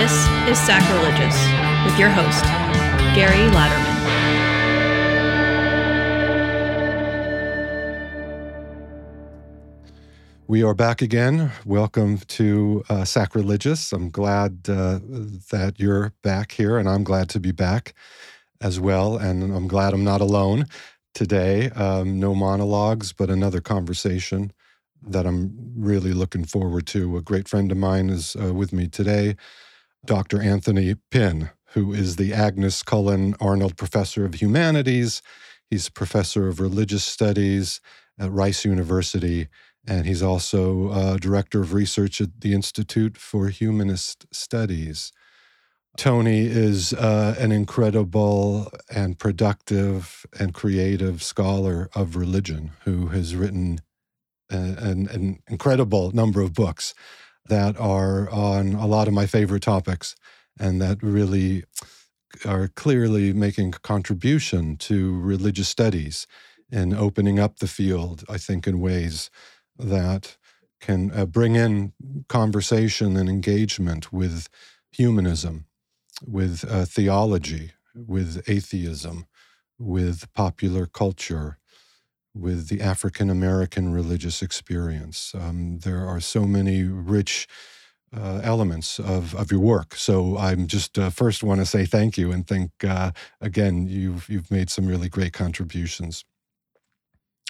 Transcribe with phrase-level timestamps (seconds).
[0.00, 0.12] This
[0.48, 1.36] is Sacrilegious
[1.84, 2.42] with your host,
[3.14, 3.98] Gary Laderman.
[10.46, 11.52] We are back again.
[11.66, 13.92] Welcome to uh, Sacrilegious.
[13.92, 15.00] I'm glad uh,
[15.50, 17.92] that you're back here, and I'm glad to be back
[18.62, 19.18] as well.
[19.18, 20.64] And I'm glad I'm not alone
[21.12, 21.68] today.
[21.72, 24.50] Um, no monologues, but another conversation
[25.02, 27.18] that I'm really looking forward to.
[27.18, 29.36] A great friend of mine is uh, with me today,
[30.04, 30.40] Dr.
[30.40, 35.22] Anthony Pinn, who is the Agnes Cullen Arnold Professor of Humanities.
[35.68, 37.80] He's professor of religious studies
[38.18, 39.48] at Rice University
[39.86, 45.12] and he's also uh, director of research at the Institute for Humanist Studies.
[45.96, 53.80] Tony is uh, an incredible and productive and creative scholar of religion who has written
[54.50, 56.94] an, an incredible number of books
[57.50, 60.16] that are on a lot of my favorite topics
[60.58, 61.64] and that really
[62.46, 66.26] are clearly making a contribution to religious studies
[66.72, 69.30] and opening up the field, I think, in ways
[69.78, 70.36] that
[70.80, 71.92] can uh, bring in
[72.28, 74.48] conversation and engagement with
[74.92, 75.66] humanism,
[76.26, 79.26] with uh, theology, with atheism,
[79.78, 81.58] with popular culture,
[82.34, 85.34] with the African American religious experience.
[85.34, 87.46] Um, there are so many rich
[88.16, 89.94] uh, elements of, of your work.
[89.94, 94.28] So I'm just uh, first want to say thank you and think uh, again you've
[94.28, 96.24] you've made some really great contributions.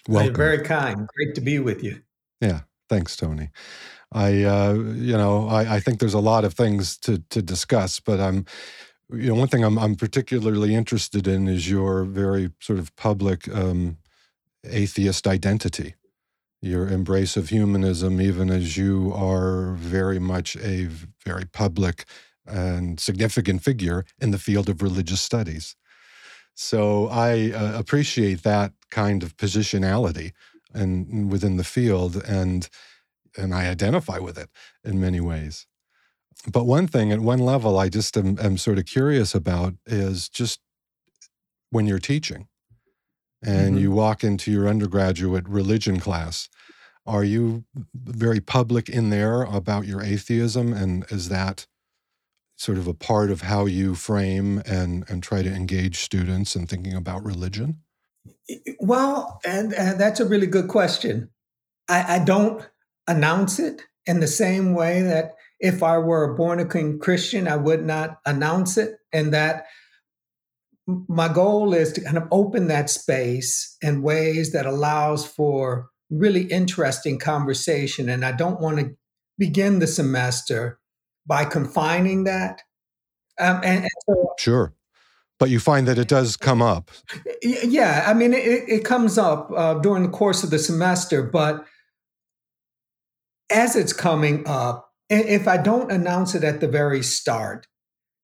[0.08, 0.26] Welcome.
[0.28, 1.08] You're very kind.
[1.14, 2.00] Great to be with you.
[2.40, 3.50] Yeah, thanks, Tony.
[4.12, 8.00] I, uh, you know, I, I think there's a lot of things to to discuss,
[8.00, 8.44] but I'm,
[9.10, 13.48] you know, one thing I'm I'm particularly interested in is your very sort of public
[13.54, 13.98] um,
[14.64, 15.94] atheist identity,
[16.60, 20.88] your embrace of humanism, even as you are very much a
[21.24, 22.04] very public
[22.46, 25.76] and significant figure in the field of religious studies.
[26.54, 30.32] So I uh, appreciate that kind of positionality
[30.74, 32.68] and within the field and
[33.36, 34.50] and I identify with it
[34.84, 35.66] in many ways.
[36.52, 40.28] But one thing at one level I just am, am sort of curious about is
[40.28, 40.60] just
[41.70, 42.48] when you're teaching
[43.42, 43.78] and mm-hmm.
[43.78, 46.48] you walk into your undergraduate religion class,
[47.06, 47.64] are you
[47.94, 50.72] very public in there about your atheism?
[50.72, 51.66] And is that
[52.56, 56.66] sort of a part of how you frame and, and try to engage students in
[56.66, 57.80] thinking about religion?
[58.78, 61.30] Well, and, and that's a really good question.
[61.88, 62.68] I, I, don't
[63.08, 67.56] announce it in the same way that if I were a born again Christian, I
[67.56, 68.98] would not announce it.
[69.12, 69.66] And that
[71.08, 76.42] my goal is to kind of open that space in ways that allows for really
[76.44, 78.08] interesting conversation.
[78.08, 78.90] And I don't want to
[79.38, 80.78] begin the semester
[81.26, 82.62] by confining that.
[83.38, 84.74] Um, and, and so, sure
[85.40, 86.90] but you find that it does come up.
[87.42, 91.64] Yeah, I mean, it, it comes up uh, during the course of the semester, but
[93.48, 97.66] as it's coming up, if I don't announce it at the very start,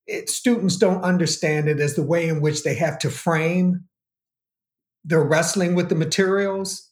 [0.07, 3.85] it, students don't understand it as the way in which they have to frame
[5.05, 6.91] their wrestling with the materials.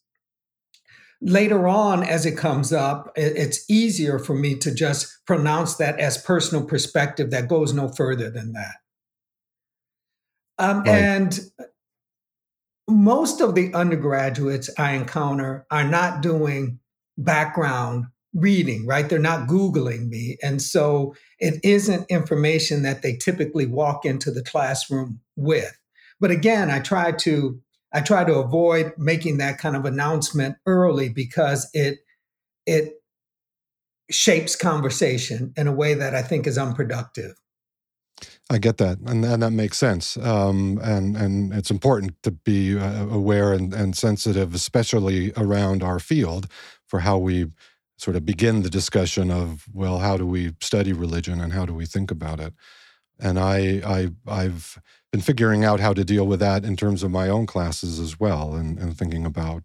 [1.20, 5.98] Later on, as it comes up, it, it's easier for me to just pronounce that
[5.98, 8.74] as personal perspective that goes no further than that.
[10.58, 10.88] Um, right.
[10.88, 11.40] And
[12.88, 16.78] most of the undergraduates I encounter are not doing
[17.16, 19.08] background reading, right?
[19.08, 20.36] They're not Googling me.
[20.42, 25.78] And so it isn't information that they typically walk into the classroom with.
[26.20, 27.60] But again, I try to
[27.92, 31.98] I try to avoid making that kind of announcement early because it
[32.66, 32.94] it
[34.10, 37.34] shapes conversation in a way that I think is unproductive.
[38.50, 40.16] I get that, and, and that makes sense.
[40.18, 45.98] Um, and and it's important to be uh, aware and, and sensitive, especially around our
[45.98, 46.48] field,
[46.86, 47.46] for how we
[47.96, 51.74] sort of begin the discussion of well, how do we study religion and how do
[51.74, 52.52] we think about it?
[53.18, 54.78] And I I I've
[55.12, 58.18] been figuring out how to deal with that in terms of my own classes as
[58.18, 59.62] well, and, and thinking about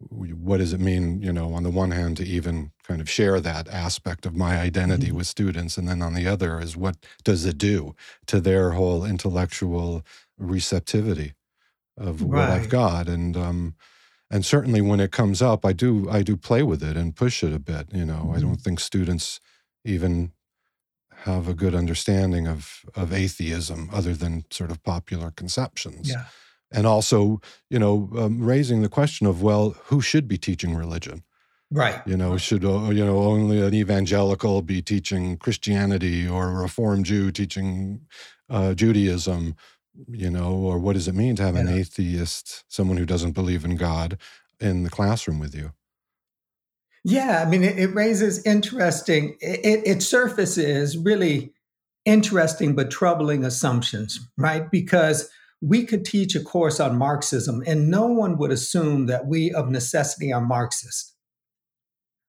[0.00, 3.40] what does it mean, you know, on the one hand to even kind of share
[3.40, 5.16] that aspect of my identity mm-hmm.
[5.16, 7.94] with students, and then on the other is what does it do
[8.26, 10.04] to their whole intellectual
[10.38, 11.34] receptivity
[11.96, 12.28] of right.
[12.28, 13.74] what I've got, and um,
[14.30, 17.42] and certainly when it comes up, I do I do play with it and push
[17.42, 17.88] it a bit.
[17.92, 18.36] You know, mm-hmm.
[18.36, 19.40] I don't think students
[19.84, 20.32] even
[21.24, 26.10] have a good understanding of of atheism other than sort of popular conceptions.
[26.10, 26.24] Yeah
[26.70, 27.40] and also
[27.70, 31.22] you know um, raising the question of well who should be teaching religion
[31.70, 32.00] Right.
[32.06, 37.04] You know, should uh, you know only an evangelical be teaching Christianity or a Reformed
[37.04, 38.06] Jew teaching
[38.48, 39.54] uh, Judaism?
[40.06, 41.62] You know, or what does it mean to have yeah.
[41.62, 44.18] an atheist, someone who doesn't believe in God,
[44.60, 45.72] in the classroom with you?
[47.04, 49.36] Yeah, I mean, it, it raises interesting.
[49.40, 51.52] It, it surfaces really
[52.04, 54.70] interesting but troubling assumptions, right?
[54.70, 55.28] Because
[55.60, 59.68] we could teach a course on Marxism, and no one would assume that we, of
[59.68, 61.16] necessity, are Marxist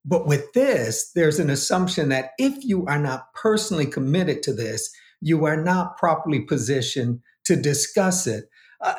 [0.05, 4.89] but with this, there's an assumption that if you are not personally committed to this,
[5.21, 7.19] you are not properly positioned
[7.49, 8.45] to discuss it.
[8.79, 8.93] Uh,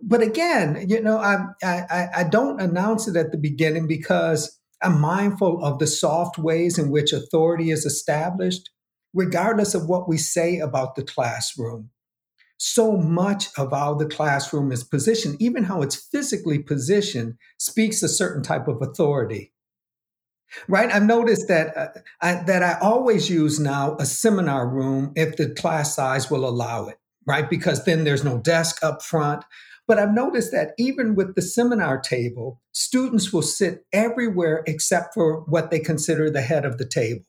[0.00, 5.00] but again, you know, I, I, I don't announce it at the beginning because I'm
[5.00, 8.70] mindful of the soft ways in which authority is established,
[9.12, 11.90] regardless of what we say about the classroom.
[12.58, 18.08] So much of how the classroom is positioned, even how it's physically positioned, speaks a
[18.08, 19.52] certain type of authority
[20.68, 21.88] right i've noticed that uh,
[22.20, 26.86] I, that i always use now a seminar room if the class size will allow
[26.86, 27.48] it right?
[27.48, 29.44] Because then there's no desk up front.
[29.88, 35.42] But i've noticed that even with the seminar table students will sit everywhere except for
[35.42, 37.24] what they consider the head of the table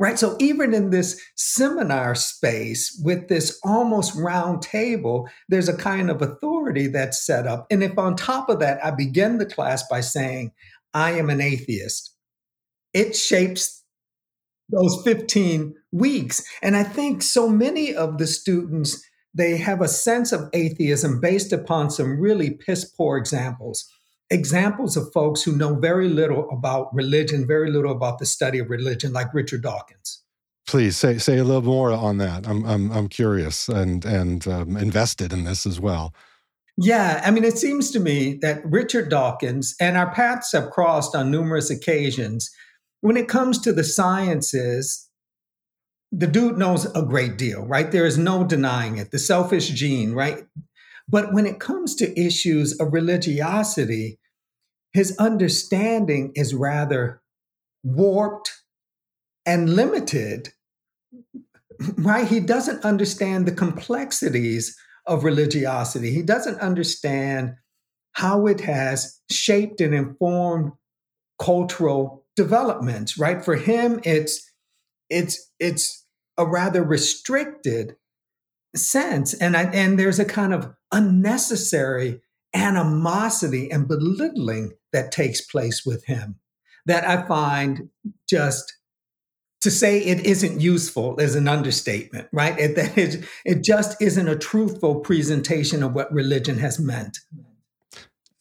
[0.00, 0.16] right?
[0.16, 6.22] So even in this seminar space with this almost round table there's a kind of
[6.22, 7.66] authority that's set up.
[7.72, 10.52] And if on top of that i begin the class by saying
[10.94, 12.14] I am an atheist.
[12.94, 13.84] It shapes
[14.68, 16.42] those 15 weeks.
[16.62, 19.02] And I think so many of the students,
[19.34, 23.88] they have a sense of atheism based upon some really piss poor examples.
[24.30, 28.68] Examples of folks who know very little about religion, very little about the study of
[28.68, 30.22] religion, like Richard Dawkins.
[30.66, 32.46] Please say say a little more on that.
[32.46, 36.12] I'm I'm, I'm curious and and um, invested in this as well.
[36.76, 41.16] Yeah, I mean, it seems to me that Richard Dawkins and our paths have crossed
[41.16, 42.50] on numerous occasions.
[43.00, 45.08] When it comes to the sciences,
[46.10, 47.90] the dude knows a great deal, right?
[47.90, 49.10] There is no denying it.
[49.10, 50.46] The selfish gene, right?
[51.08, 54.18] But when it comes to issues of religiosity,
[54.92, 57.22] his understanding is rather
[57.82, 58.52] warped
[59.46, 60.50] and limited,
[61.96, 62.26] right?
[62.26, 66.10] He doesn't understand the complexities of religiosity.
[66.10, 67.54] He doesn't understand
[68.12, 70.72] how it has shaped and informed
[71.40, 73.44] cultural developments, right?
[73.44, 74.48] For him, it's
[75.10, 76.06] it's it's
[76.38, 77.96] a rather restricted
[78.76, 79.34] sense.
[79.34, 82.22] And I, and there's a kind of unnecessary
[82.54, 86.36] animosity and belittling that takes place with him
[86.86, 87.90] that I find
[88.28, 88.72] just
[89.60, 92.56] to say it isn't useful is an understatement, right?
[92.58, 97.18] It, it, it just isn't a truthful presentation of what religion has meant.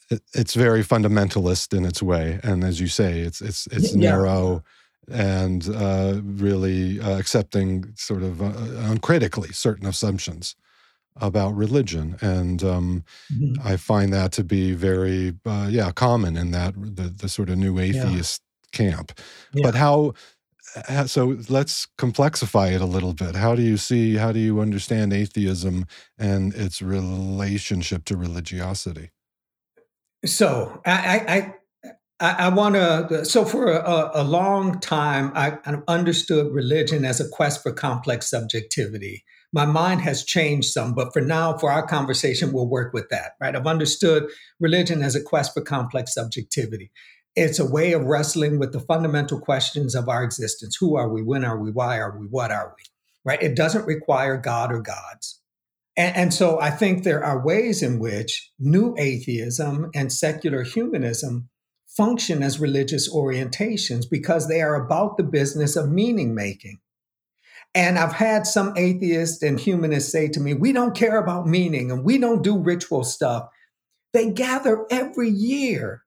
[0.09, 4.11] It's very fundamentalist in its way, and as you say, it's it's it's yeah.
[4.11, 4.63] narrow
[5.09, 8.51] and uh, really uh, accepting sort of uh,
[8.91, 10.55] uncritically certain assumptions
[11.17, 13.67] about religion, and um, mm-hmm.
[13.67, 17.57] I find that to be very uh, yeah common in that the the sort of
[17.57, 18.77] new atheist yeah.
[18.77, 19.19] camp.
[19.53, 19.63] Yeah.
[19.63, 20.13] But how
[21.05, 23.35] so let's complexify it a little bit.
[23.35, 25.85] How do you see, how do you understand atheism
[26.17, 29.11] and its relationship to religiosity?
[30.25, 31.53] So I, I,
[32.19, 33.25] I, I want to.
[33.25, 35.57] So for a, a, long time, I
[35.87, 39.23] understood religion as a quest for complex subjectivity.
[39.53, 43.33] My mind has changed some, but for now, for our conversation, we'll work with that.
[43.39, 43.55] Right?
[43.55, 44.25] I've understood
[44.59, 46.91] religion as a quest for complex subjectivity.
[47.35, 50.75] It's a way of wrestling with the fundamental questions of our existence.
[50.79, 51.21] Who are we?
[51.21, 51.69] When are we?
[51.69, 52.25] Why are we?
[52.25, 52.83] What are we?
[53.23, 53.41] Right?
[53.43, 55.39] It doesn't require God or gods.
[55.97, 61.49] And, and so I think there are ways in which new atheism and secular humanism
[61.87, 66.79] function as religious orientations because they are about the business of meaning making.
[67.73, 71.91] And I've had some atheists and humanists say to me, we don't care about meaning
[71.91, 73.49] and we don't do ritual stuff.
[74.13, 76.03] They gather every year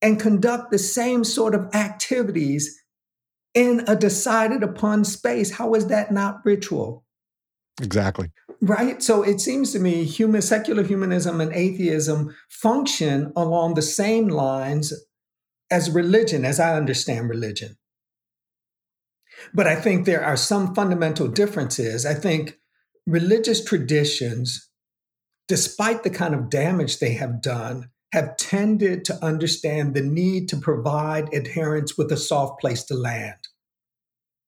[0.00, 2.78] and conduct the same sort of activities
[3.54, 5.50] in a decided upon space.
[5.50, 7.04] How is that not ritual?
[7.82, 8.30] Exactly.
[8.60, 9.02] Right.
[9.02, 14.92] So it seems to me human secular humanism and atheism function along the same lines
[15.70, 17.76] as religion, as I understand religion.
[19.54, 22.04] But I think there are some fundamental differences.
[22.04, 22.58] I think
[23.06, 24.68] religious traditions,
[25.46, 30.56] despite the kind of damage they have done, have tended to understand the need to
[30.56, 33.47] provide adherents with a soft place to land,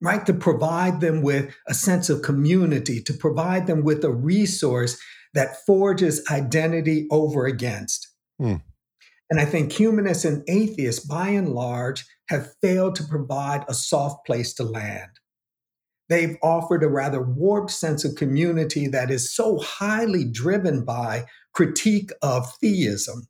[0.00, 0.25] right?
[0.26, 4.99] To provide them with a sense of community, to provide them with a resource
[5.35, 8.09] that forges identity over against.
[8.40, 8.62] Mm.
[9.30, 14.26] And I think humanists and atheists, by and large, have failed to provide a soft
[14.26, 15.11] place to land.
[16.09, 22.11] They've offered a rather warped sense of community that is so highly driven by critique
[22.21, 23.28] of theism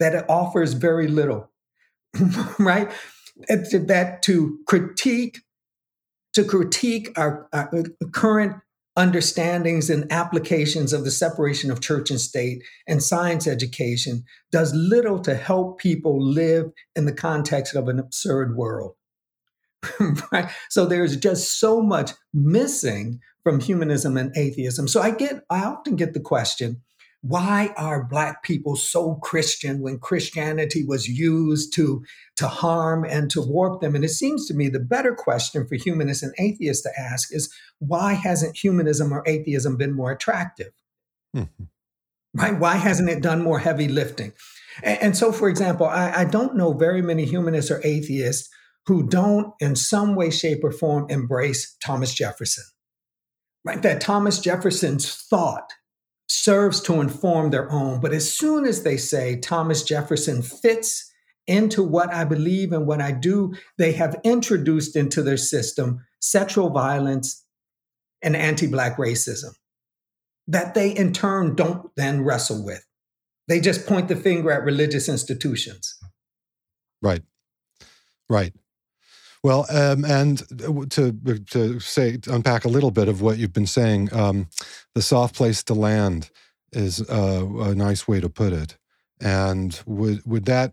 [0.00, 1.52] that it offers very little,
[2.58, 2.90] right?
[3.48, 5.38] That to critique
[6.36, 8.56] to critique our, our, uh, current
[8.94, 15.18] understandings and applications of the separation of church and state and science education does little
[15.18, 18.96] to help people live in the context of an absurd world.
[20.32, 20.50] right?
[20.68, 24.88] So there's just so much missing from humanism and atheism.
[24.88, 26.82] So I get I often get the question,
[27.28, 32.04] why are black people so christian when christianity was used to
[32.36, 33.94] to harm and to warp them?
[33.94, 37.52] And it seems to me the better question for humanists and atheists to ask is
[37.78, 40.72] why hasn't humanism or atheism been more attractive?
[41.34, 41.64] Mm-hmm.
[42.34, 42.58] right?
[42.58, 44.32] Why hasn't it done more heavy lifting?
[44.82, 48.48] And, and so for example I, I don't know very many humanists or atheists
[48.86, 52.64] who don't in some way shape or form embrace thomas jefferson.
[53.64, 53.82] Right?
[53.82, 55.72] That thomas jefferson's thought
[56.28, 58.00] serves to inform their own.
[58.00, 61.12] But as soon as they say Thomas Jefferson fits
[61.46, 66.70] into what I believe and what I do, they have introduced into their system sexual
[66.70, 67.44] violence
[68.22, 69.54] and anti Black racism
[70.48, 72.84] that they in turn don't then wrestle with.
[73.48, 75.96] They just point the finger at religious institutions.
[77.02, 77.22] Right.
[78.28, 78.52] Right.
[79.46, 80.38] Well, um, and
[80.90, 81.12] to
[81.50, 84.48] to say unpack a little bit of what you've been saying, um,
[84.96, 86.30] the soft place to land
[86.72, 88.76] is a, a, nice way to put it.
[89.20, 90.72] And would would that?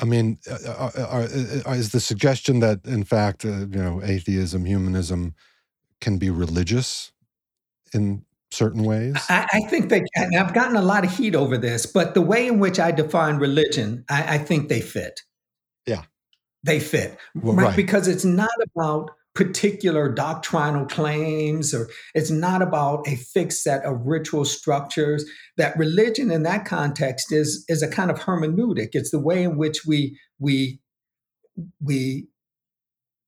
[0.00, 1.28] I mean, uh, uh, are, are,
[1.66, 5.36] are, is the suggestion that in fact, uh, you know, atheism, humanism,
[6.00, 7.12] can be religious
[7.94, 9.14] in certain ways?
[9.28, 10.30] I, I, think they can.
[10.36, 13.36] I've gotten a lot of heat over this, but the way in which I define
[13.36, 15.20] religion, I, I think they fit.
[16.62, 17.76] They fit, well, right?
[17.76, 24.04] Because it's not about particular doctrinal claims or it's not about a fixed set of
[24.04, 25.24] ritual structures
[25.56, 28.88] that religion in that context is is a kind of hermeneutic.
[28.92, 30.80] It's the way in which we we
[31.80, 32.28] we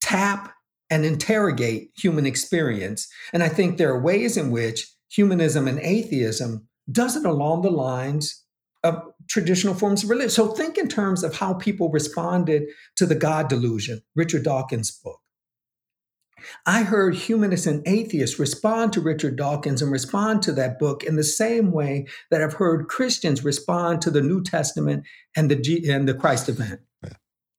[0.00, 0.52] tap
[0.90, 3.08] and interrogate human experience.
[3.32, 7.70] And i think there are ways in which humanism and atheism does it along the
[7.70, 8.44] lines
[8.82, 9.00] of
[9.32, 10.28] traditional forms of religion.
[10.28, 12.64] So think in terms of how people responded
[12.96, 15.20] to the God delusion, Richard Dawkins' book.
[16.66, 21.16] I heard humanists and atheists respond to Richard Dawkins and respond to that book in
[21.16, 25.88] the same way that I've heard Christians respond to the New Testament and the G-
[25.88, 26.80] and the Christ event.
[27.02, 27.12] Yeah.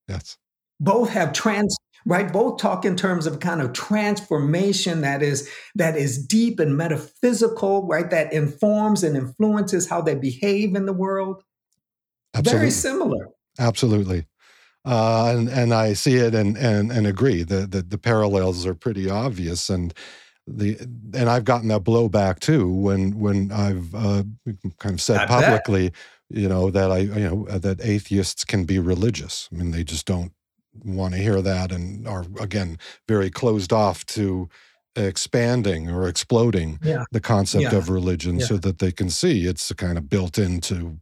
[0.10, 0.38] Yes.
[0.80, 1.76] Both have trans
[2.06, 6.76] right both talk in terms of kind of transformation that is that is deep and
[6.76, 11.42] metaphysical right that informs and influences how they behave in the world
[12.34, 12.60] Absolutely.
[12.60, 14.26] very similar absolutely
[14.86, 18.74] uh, and and I see it and and and agree the, the the parallels are
[18.74, 19.94] pretty obvious and
[20.46, 20.78] the
[21.14, 24.24] and I've gotten that blowback too when when I've uh,
[24.80, 26.42] kind of said I publicly bet.
[26.42, 30.06] you know that I you know that atheists can be religious I mean they just
[30.06, 30.34] don't
[30.84, 34.50] want to hear that and are again very closed off to
[34.96, 37.04] expanding or exploding yeah.
[37.12, 37.76] the concept yeah.
[37.76, 38.46] of religion yeah.
[38.46, 41.00] so that they can see it's kind of built into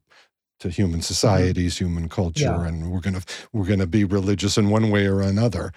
[0.62, 1.02] to human mm-hmm.
[1.02, 1.86] societies mm-hmm.
[1.86, 5.22] human culture and we're going to we're going to be religious in one way or
[5.22, 5.72] another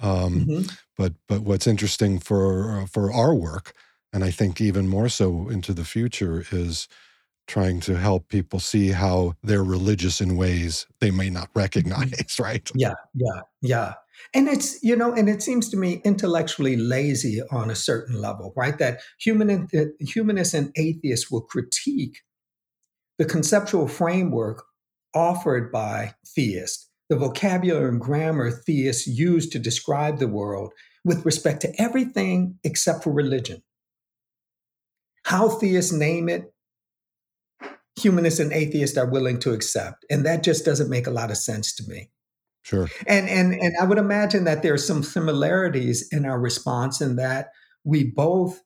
[0.00, 0.62] um, mm-hmm.
[0.96, 3.72] but but what's interesting for uh, for our work
[4.12, 6.88] and i think even more so into the future is
[7.48, 11.58] trying to help people see how they're religious in ways they may not mm-hmm.
[11.60, 12.70] recognize, right?
[12.74, 13.94] Yeah, yeah, yeah.
[14.34, 18.52] And it's, you know, and it seems to me intellectually lazy on a certain level,
[18.56, 18.76] right?
[18.78, 19.68] That human,
[20.00, 22.18] humanists and atheists will critique
[23.18, 24.64] the conceptual framework
[25.14, 30.72] offered by theists, the vocabulary and grammar theists use to describe the world
[31.04, 33.62] with respect to everything except for religion.
[35.24, 36.52] How theists name it,
[37.98, 40.04] humanists and atheists are willing to accept.
[40.10, 42.10] And that just doesn't make a lot of sense to me.
[42.62, 42.88] Sure.
[43.06, 47.16] And and and I would imagine that there are some similarities in our response in
[47.16, 47.50] that
[47.84, 48.62] we both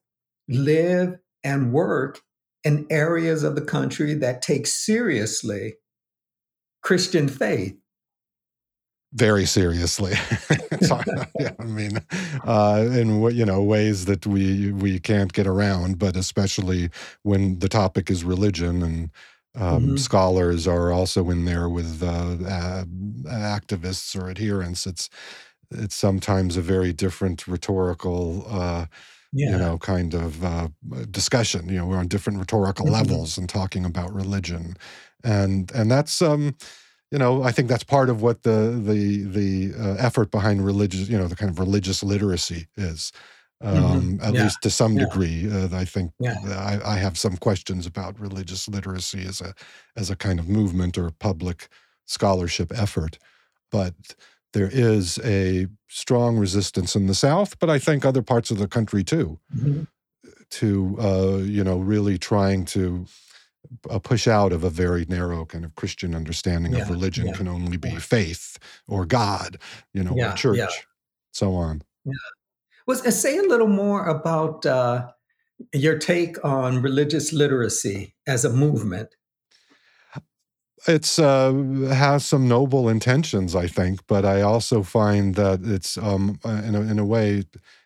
[0.49, 2.19] live and work
[2.63, 5.75] in areas of the country that take seriously
[6.81, 7.75] Christian faith
[9.13, 10.13] very seriously.
[11.39, 11.99] yeah, I mean,
[12.45, 16.89] uh, in you know ways that we we can't get around, but especially
[17.21, 19.11] when the topic is religion and
[19.55, 19.95] um, mm-hmm.
[19.97, 22.83] scholars are also in there with uh, uh,
[23.27, 24.87] activists or adherents.
[24.87, 25.09] It's
[25.69, 28.45] it's sometimes a very different rhetorical.
[29.35, 29.51] Yeah.
[29.51, 30.67] you know, kind of uh,
[31.09, 31.67] discussion.
[31.67, 32.93] You know, we're on different rhetorical mm-hmm.
[32.93, 34.77] levels and talking about religion,
[35.23, 36.55] and and that's um,
[37.13, 41.07] you know, I think that's part of what the the the uh, effort behind religious,
[41.09, 43.11] you know, the kind of religious literacy is.
[43.63, 43.85] Mm-hmm.
[43.85, 44.25] Um, mm-hmm.
[44.25, 44.43] At yeah.
[44.43, 45.05] least to some yeah.
[45.05, 46.11] degree, uh, I think.
[46.25, 49.53] I, I, have some questions about religious literacy as a
[49.95, 51.69] as a kind of movement or public
[52.05, 53.19] scholarship effort,
[53.71, 53.93] but
[54.53, 58.67] there is a strong resistance in the South, but I think other parts of the
[58.67, 59.83] country too, mm-hmm.
[60.51, 63.05] to uh, you know really trying to
[63.89, 67.33] a push out of a very narrow kind of Christian understanding yeah, of religion yeah,
[67.33, 67.99] can only be yeah.
[67.99, 68.57] faith
[68.87, 69.57] or God,
[69.93, 70.85] you know, or church,
[71.31, 71.81] so on.
[72.05, 72.13] Yeah.
[72.85, 75.11] Well, uh, say a little more about uh,
[75.73, 79.15] your take on religious literacy as a movement.
[80.87, 81.53] It's uh,
[81.89, 86.75] has some noble intentions, I think, but I also find that it's um, uh, in
[86.75, 87.43] a, in a way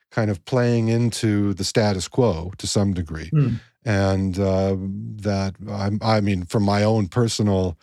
[0.10, 3.30] kind of playing into the status quo to some degree.
[3.32, 4.75] Mm and uh,
[5.22, 7.77] that I'm, I mean, from my own personal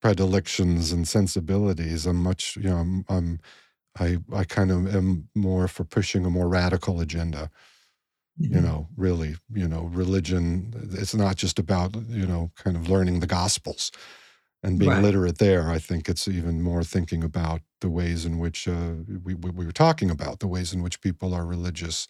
[0.00, 3.40] predilections and sensibilities, I'm much, you know, I'm, I'm
[4.00, 7.50] I I kind of am more for pushing a more radical agenda.
[8.40, 8.54] Mm-hmm.
[8.54, 10.72] You know, really, you know, religion.
[10.92, 13.92] It's not just about you know, kind of learning the Gospels
[14.62, 15.02] and being right.
[15.02, 15.70] literate there.
[15.70, 19.72] I think it's even more thinking about the ways in which uh, we we were
[19.72, 22.08] talking about the ways in which people are religious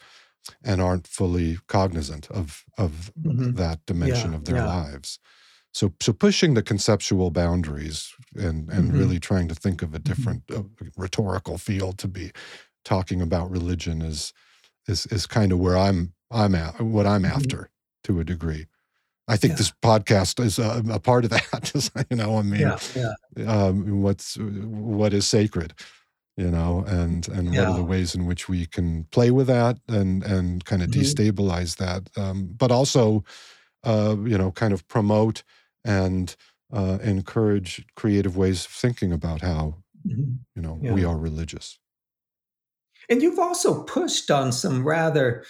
[0.64, 3.52] and aren't fully cognizant of of mm-hmm.
[3.52, 4.66] that dimension yeah, of their yeah.
[4.66, 5.18] lives.
[5.72, 8.98] So so pushing the conceptual boundaries and and mm-hmm.
[8.98, 10.12] really trying to think of a mm-hmm.
[10.12, 10.62] different uh,
[10.96, 12.32] rhetorical field to be
[12.84, 14.32] talking about religion is
[14.86, 17.36] is is kind of where I'm I'm at what I'm mm-hmm.
[17.36, 17.70] after
[18.04, 18.66] to a degree.
[19.28, 19.56] I think yeah.
[19.58, 21.90] this podcast is a, a, part of that.
[22.10, 23.44] you know, I mean, yeah, yeah.
[23.46, 25.74] Um, what's what is sacred
[26.36, 29.78] you know and and what are the ways in which we can play with that
[29.88, 31.00] and and kind of mm-hmm.
[31.00, 33.22] destabilize that um, but also
[33.84, 35.42] uh, you know kind of promote
[35.84, 36.36] and
[36.72, 39.74] uh, encourage creative ways of thinking about how
[40.06, 40.32] mm-hmm.
[40.54, 41.78] you know we are religious
[43.10, 45.44] and you've also pushed on some rather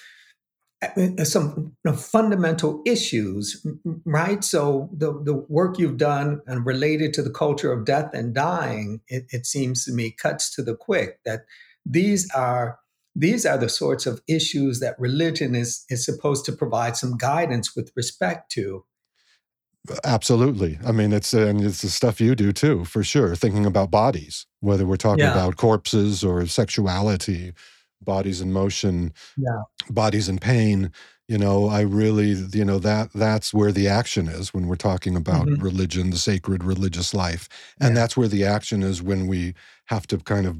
[0.83, 3.65] Uh, some fundamental issues,
[4.05, 4.43] right?
[4.43, 9.01] So the the work you've done and related to the culture of death and dying,
[9.07, 11.45] it, it seems to me cuts to the quick that
[11.87, 12.81] these are
[13.15, 17.77] these are the sorts of issues that religion is is supposed to provide some guidance
[17.77, 18.85] with respect to.
[20.03, 20.81] Absolutely.
[20.85, 23.37] I mean, it's and it's the stuff you do too, for sure.
[23.37, 25.33] Thinking about bodies, whether we're talking yeah.
[25.33, 27.53] about corpses or sexuality
[28.05, 29.63] bodies in motion yeah.
[29.91, 30.91] bodies in pain
[31.29, 35.17] you know i really you know that that's where the action is when we're talking
[35.17, 35.63] about mm-hmm.
[35.63, 37.49] religion the sacred religious life
[37.81, 38.01] and yeah.
[38.01, 39.55] that's where the action is when we
[39.87, 40.57] have to kind of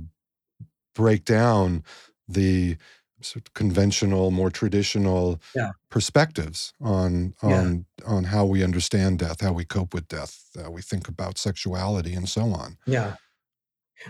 [0.95, 1.83] break down
[2.29, 2.77] the
[3.21, 5.71] sort of conventional more traditional yeah.
[5.91, 8.07] perspectives on on yeah.
[8.07, 12.15] on how we understand death how we cope with death how we think about sexuality
[12.15, 13.15] and so on yeah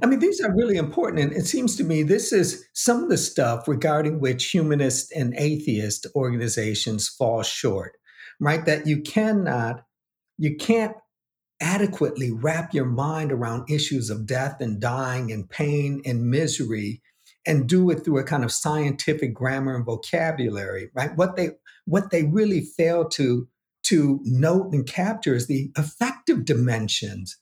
[0.01, 1.21] I mean, these are really important.
[1.21, 5.35] And it seems to me this is some of the stuff regarding which humanist and
[5.37, 7.97] atheist organizations fall short,
[8.41, 8.65] right?
[8.65, 9.85] That you cannot,
[10.39, 10.97] you can't
[11.61, 17.03] adequately wrap your mind around issues of death and dying and pain and misery
[17.47, 21.17] and do it through a kind of scientific grammar and vocabulary, right?
[21.17, 21.51] What they
[21.85, 23.49] what they really fail to
[23.85, 27.37] to note and capture is the affective dimensions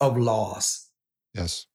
[0.00, 0.90] of loss.
[1.34, 1.66] Yes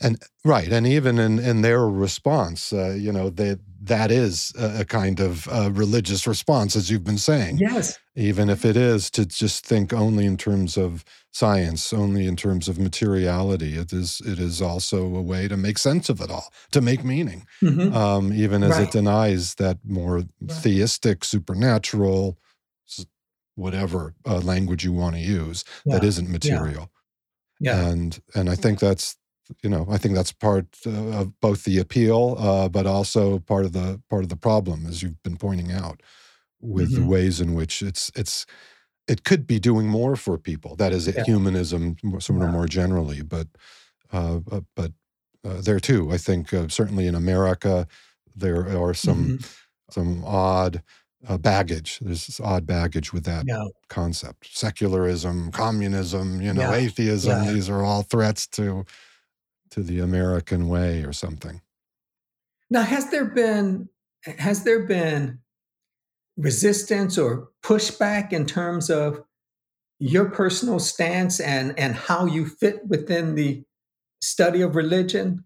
[0.00, 4.80] and right and even in in their response uh, you know they, that is a,
[4.80, 9.10] a kind of uh, religious response as you've been saying yes even if it is
[9.10, 14.20] to just think only in terms of science only in terms of materiality it is
[14.24, 17.94] it is also a way to make sense of it all to make meaning mm-hmm.
[17.94, 18.88] um, even as right.
[18.88, 20.26] it denies that more right.
[20.50, 22.38] theistic supernatural
[23.56, 25.94] whatever uh, language you want to use yeah.
[25.94, 26.90] that isn't material
[27.60, 27.76] yeah.
[27.76, 27.88] yeah.
[27.88, 29.16] and and i think that's
[29.62, 33.64] you know, I think that's part uh, of both the appeal, uh, but also part
[33.64, 36.02] of the part of the problem, as you've been pointing out,
[36.60, 37.02] with mm-hmm.
[37.02, 38.46] the ways in which it's it's
[39.08, 40.76] it could be doing more for people.
[40.76, 41.24] That is yeah.
[41.24, 43.48] humanism, sort of more generally, but
[44.12, 44.92] uh, uh but
[45.44, 47.86] uh, there too, I think uh, certainly in America
[48.36, 49.44] there are some mm-hmm.
[49.90, 50.82] some odd
[51.28, 51.98] uh, baggage.
[52.00, 53.64] There's this odd baggage with that yeah.
[53.88, 54.48] concept.
[54.56, 56.74] Secularism, communism, you know, yeah.
[56.74, 57.44] atheism.
[57.44, 57.52] Yeah.
[57.52, 58.84] These are all threats to
[59.70, 61.60] to the American way or something.
[62.70, 63.88] Now, has there been
[64.38, 65.40] has there been
[66.36, 69.22] resistance or pushback in terms of
[69.98, 73.64] your personal stance and and how you fit within the
[74.22, 75.44] study of religion?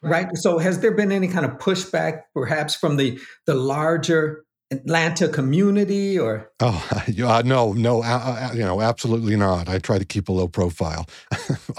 [0.00, 0.26] Right.
[0.26, 0.36] right?
[0.36, 6.18] So, has there been any kind of pushback, perhaps from the the larger Atlanta community
[6.18, 6.50] or?
[6.60, 6.88] Oh,
[7.22, 9.68] uh, no, no, uh, you know, absolutely not.
[9.68, 11.06] I try to keep a low profile.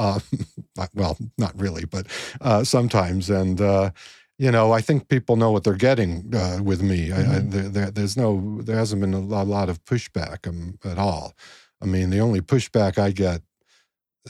[0.77, 2.07] uh, well, not really, but
[2.41, 3.29] uh, sometimes.
[3.29, 3.91] And, uh,
[4.37, 7.09] you know, I think people know what they're getting uh, with me.
[7.09, 7.31] Mm-hmm.
[7.31, 7.71] I, I, mm-hmm.
[7.71, 11.33] there, there's no, there hasn't been a lot of pushback um, at all.
[11.81, 13.41] I mean, the only pushback I get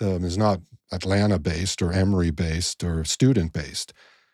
[0.02, 3.94] um, is not Atlanta based or Emory based or student based.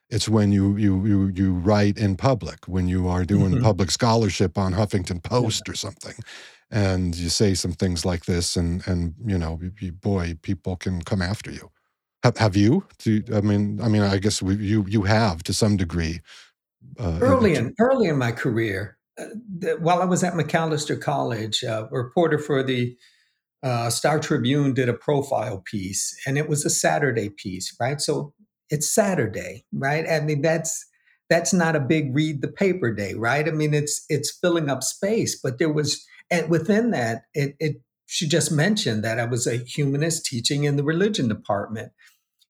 [0.09, 3.63] It's when you you you you write in public, when you are doing mm-hmm.
[3.63, 5.71] public scholarship on Huffington Post yeah.
[5.71, 6.13] or something,
[6.69, 11.01] and you say some things like this, and and you know, you, boy, people can
[11.01, 11.71] come after you.
[12.25, 12.83] Have, have you?
[12.97, 16.21] Do, I mean, I mean, I guess we, you you have to some degree.
[16.97, 19.25] Uh, early in early in my career, uh,
[19.59, 22.97] the, while I was at Macalester College, uh, a reporter for the
[23.61, 28.01] uh, Star Tribune did a profile piece, and it was a Saturday piece, right?
[28.01, 28.33] So
[28.71, 30.09] it's Saturday, right?
[30.09, 30.83] I mean, that's
[31.29, 33.47] that's not a big read the paper day, right?
[33.47, 37.75] I mean, it's it's filling up space, but there was and within that, it, it
[38.07, 41.91] she just mentioned that I was a humanist teaching in the religion department.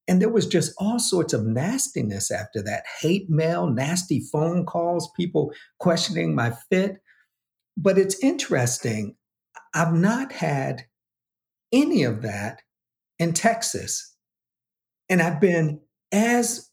[0.08, 5.10] And there was just all sorts of nastiness after that hate mail, nasty phone calls,
[5.16, 6.98] people questioning my fit.
[7.76, 9.16] But it's interesting.
[9.74, 10.84] I've not had
[11.72, 12.62] any of that
[13.20, 14.16] in Texas.
[15.10, 16.70] And I've been as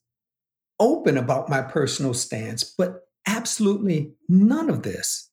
[0.79, 5.31] open about my personal stance, but absolutely none of this.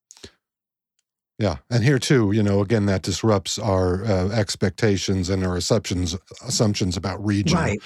[1.39, 6.15] Yeah, and here too, you know, again, that disrupts our uh, expectations and our assumptions
[6.45, 7.57] assumptions about region.
[7.57, 7.79] Right.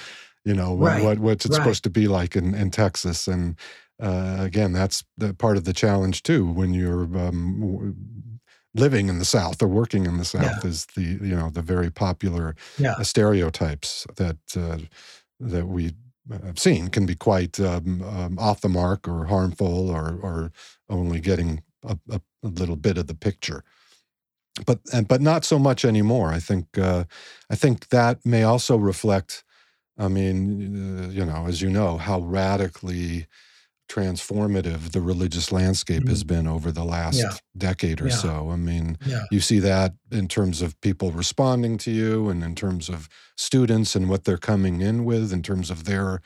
[0.44, 1.04] You know right.
[1.04, 1.58] what what's it right.
[1.58, 3.56] supposed to be like in in Texas, and
[4.02, 6.52] uh, again, that's the part of the challenge too.
[6.52, 7.96] When you're um,
[8.74, 10.70] living in the South or working in the South, yeah.
[10.70, 13.00] is the you know the very popular yeah.
[13.04, 14.80] stereotypes that uh,
[15.40, 15.94] that we
[16.32, 20.52] have seen can be quite um, um, off the mark or harmful or, or
[20.90, 23.64] only getting a, a, a, little bit of the picture.
[24.66, 26.32] But and, but not so much anymore.
[26.32, 27.06] I think uh,
[27.50, 29.44] I think that may also reflect.
[29.98, 33.28] I mean, uh, you know, as you know, how radically
[33.90, 36.10] transformative the religious landscape mm-hmm.
[36.10, 37.34] has been over the last yeah.
[37.56, 38.16] decade or yeah.
[38.16, 38.50] so.
[38.50, 39.26] I mean, yeah.
[39.30, 43.96] you see that in terms of people responding to you and in terms of students
[43.96, 46.22] and what they're coming in with, in terms of their,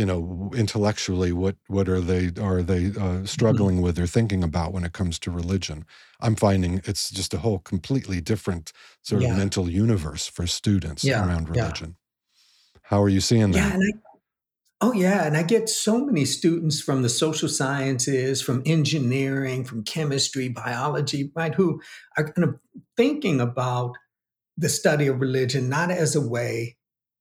[0.00, 3.24] you know, intellectually, what what are they are they uh, mm-hmm.
[3.26, 3.84] struggling mm-hmm.
[3.84, 5.84] with or thinking about when it comes to religion?
[6.20, 11.50] I'm finding it's just a whole completely different sort of mental universe for students around
[11.50, 11.96] religion.
[12.84, 13.78] How are you seeing that?
[13.78, 13.90] Yeah,
[14.82, 15.26] Oh, yeah.
[15.26, 21.30] And I get so many students from the social sciences, from engineering, from chemistry, biology,
[21.36, 21.82] right, who
[22.16, 22.58] are kind of
[22.96, 23.98] thinking about
[24.56, 26.78] the study of religion not as a way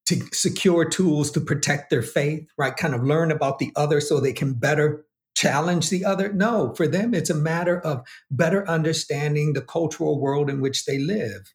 [0.09, 2.75] to secure tools to protect their faith, right?
[2.75, 6.33] Kind of learn about the other so they can better challenge the other.
[6.33, 10.97] No, for them, it's a matter of better understanding the cultural world in which they
[10.97, 11.53] live.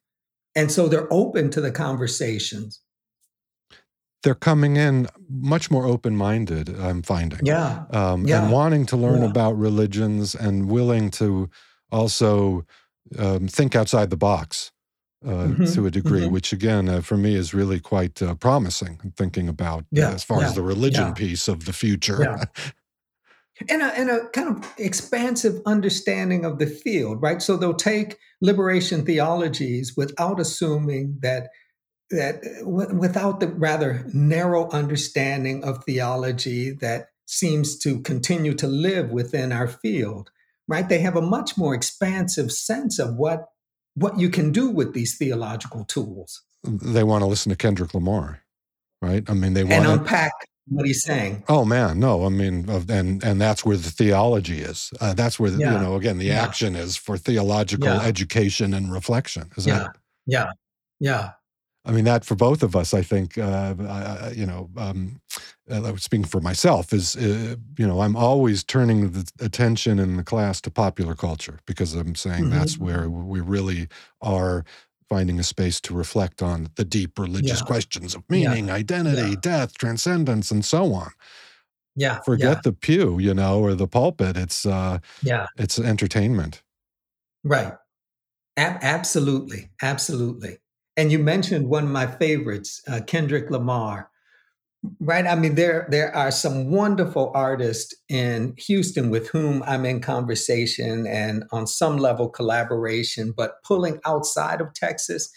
[0.55, 2.81] And so they're open to the conversations
[4.23, 8.41] they're coming in much more open-minded i'm finding yeah, um, yeah.
[8.41, 9.29] and wanting to learn yeah.
[9.29, 11.47] about religions and willing to
[11.91, 12.65] also
[13.19, 14.71] um, think outside the box
[15.25, 15.65] uh, mm-hmm.
[15.65, 16.33] to a degree mm-hmm.
[16.33, 20.11] which again uh, for me is really quite uh, promising thinking about uh, yeah.
[20.11, 22.47] as far as the religion piece of the future
[23.69, 27.41] and a, and a kind of expansive understanding of the field, right?
[27.41, 31.49] So they'll take liberation theologies without assuming that
[32.11, 39.09] that w- without the rather narrow understanding of theology that seems to continue to live
[39.09, 40.29] within our field
[40.67, 43.47] right they have a much more expansive sense of what
[43.95, 48.41] what you can do with these theological tools they want to listen to kendrick lamar
[49.01, 50.31] right i mean they want and unpack
[50.67, 54.91] what he's saying oh man no i mean and and that's where the theology is
[54.99, 55.73] uh, that's where the, yeah.
[55.73, 56.43] you know again the yeah.
[56.43, 58.01] action is for theological yeah.
[58.01, 59.79] education and reflection is yeah.
[59.79, 60.51] that yeah
[60.99, 61.31] yeah
[61.85, 65.21] I mean, that for both of us, I think, uh, I, you know, um,
[65.69, 70.23] uh, speaking for myself, is, uh, you know, I'm always turning the attention in the
[70.23, 72.57] class to popular culture because I'm saying mm-hmm.
[72.57, 73.87] that's where we really
[74.21, 74.65] are
[75.07, 77.67] finding a space to reflect on the deep religious yeah.
[77.67, 78.73] questions of meaning, yeah.
[78.73, 79.35] identity, yeah.
[79.39, 81.11] death, transcendence, and so on.
[81.95, 82.19] Yeah.
[82.21, 84.35] Forget the pew, you know, or the pulpit.
[84.35, 86.63] It's, uh, yeah, it's entertainment.
[87.43, 87.73] Right.
[88.57, 89.69] A- absolutely.
[89.81, 90.57] Absolutely.
[90.97, 94.09] And you mentioned one of my favorites, uh, Kendrick Lamar.
[94.99, 95.25] Right?
[95.25, 101.07] I mean, there there are some wonderful artists in Houston with whom I'm in conversation
[101.07, 105.31] and on some level collaboration, but pulling outside of Texas,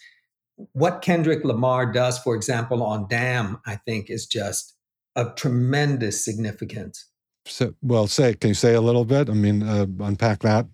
[0.72, 4.76] what Kendrick Lamar does, for example, on Damn, I think is just
[5.16, 7.06] of tremendous significance.
[7.46, 9.30] So, well, say, can you say a little bit?
[9.30, 10.66] I mean, uh, unpack that.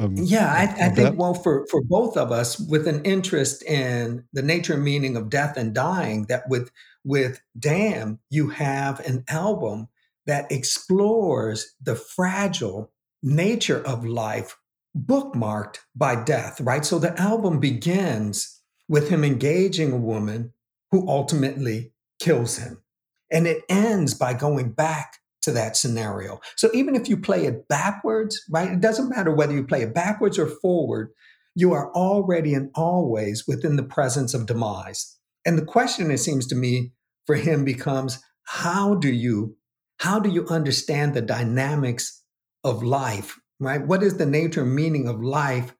[0.00, 4.24] Um, yeah, I, I think, well, for, for both of us, with an interest in
[4.32, 6.70] the nature and meaning of death and dying, that with,
[7.04, 9.88] with Damn, you have an album
[10.26, 14.58] that explores the fragile nature of life
[14.96, 16.84] bookmarked by death, right?
[16.84, 20.52] So the album begins with him engaging a woman
[20.90, 22.82] who ultimately kills him.
[23.30, 26.40] And it ends by going back to that scenario.
[26.56, 29.94] So even if you play it backwards, right, it doesn't matter whether you play it
[29.94, 31.10] backwards or forward,
[31.54, 35.16] you are already and always within the presence of demise.
[35.44, 36.92] And the question, it seems to me,
[37.26, 39.56] for him becomes how do you
[39.98, 42.22] how do you understand the dynamics
[42.62, 43.84] of life, right?
[43.84, 45.74] What is the nature and meaning of life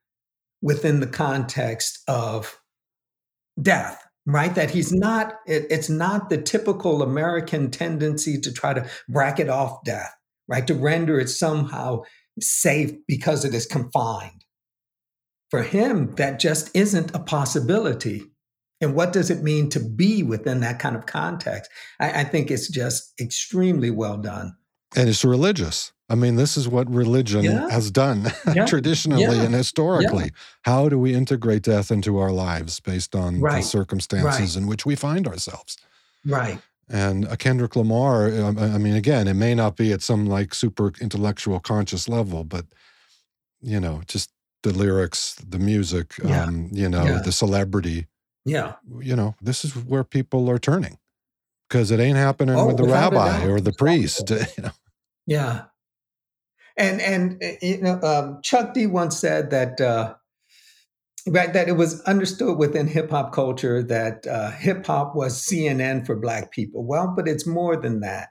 [0.60, 2.60] within the context of
[3.60, 4.07] death?
[4.28, 4.54] Right?
[4.54, 9.82] That he's not it, it's not the typical american tendency to try to bracket off
[9.84, 10.14] death
[10.48, 10.66] right?
[10.66, 12.02] To render it somehow
[12.40, 14.44] safe because it is confined.
[15.50, 18.22] For him that just isn't a possibility.
[18.80, 21.70] And what does it mean to be within that kind of context?
[22.00, 24.56] I, I think it's just extremely well done
[24.96, 27.68] and it's religious I mean, this is what religion yeah.
[27.68, 28.64] has done yeah.
[28.64, 29.42] traditionally yeah.
[29.42, 30.30] and historically.
[30.62, 33.56] How do we integrate death into our lives based on right.
[33.56, 34.62] the circumstances right.
[34.62, 35.76] in which we find ourselves?
[36.24, 36.58] Right.
[36.88, 40.92] And a Kendrick Lamar, I mean, again, it may not be at some like super
[40.98, 42.64] intellectual conscious level, but,
[43.60, 44.30] you know, just
[44.62, 48.06] the lyrics, the music, um, you know, the celebrity.
[48.46, 48.76] Yeah.
[49.00, 50.96] You know, this is where people are turning
[51.68, 54.30] because it ain't happening oh, with the rabbi or the priest.
[54.56, 54.70] You know.
[55.26, 55.64] Yeah.
[56.76, 60.14] And and eh, you know, um, Chuck D once said that uh,
[61.26, 66.06] right that it was understood within hip hop culture that uh, hip hop was CNN
[66.06, 66.86] for Black people.
[66.86, 68.28] Well, but it's more than that.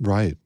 [0.00, 0.36] Right.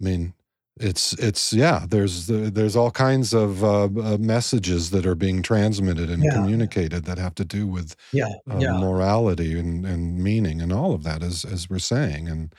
[0.00, 0.34] I mean,
[0.78, 1.86] it's it's yeah.
[1.88, 6.32] There's there's all kinds of uh, uh, messages that are being transmitted and yeah.
[6.32, 8.78] communicated that have to do with yeah, uh, yeah.
[8.78, 12.54] morality and, and meaning and all of that, as as we're saying, and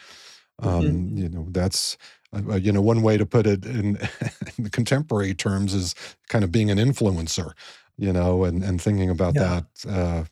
[0.60, 1.17] um, mm-hmm.
[1.17, 1.97] you know that's
[2.34, 3.97] uh, uh, you know, one way to put it in,
[4.58, 5.95] in contemporary terms is
[6.27, 7.51] kind of being an influencer,
[7.97, 10.23] you know, and, and thinking about that, uh,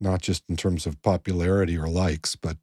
[0.00, 2.56] not just in terms of popularity or likes, but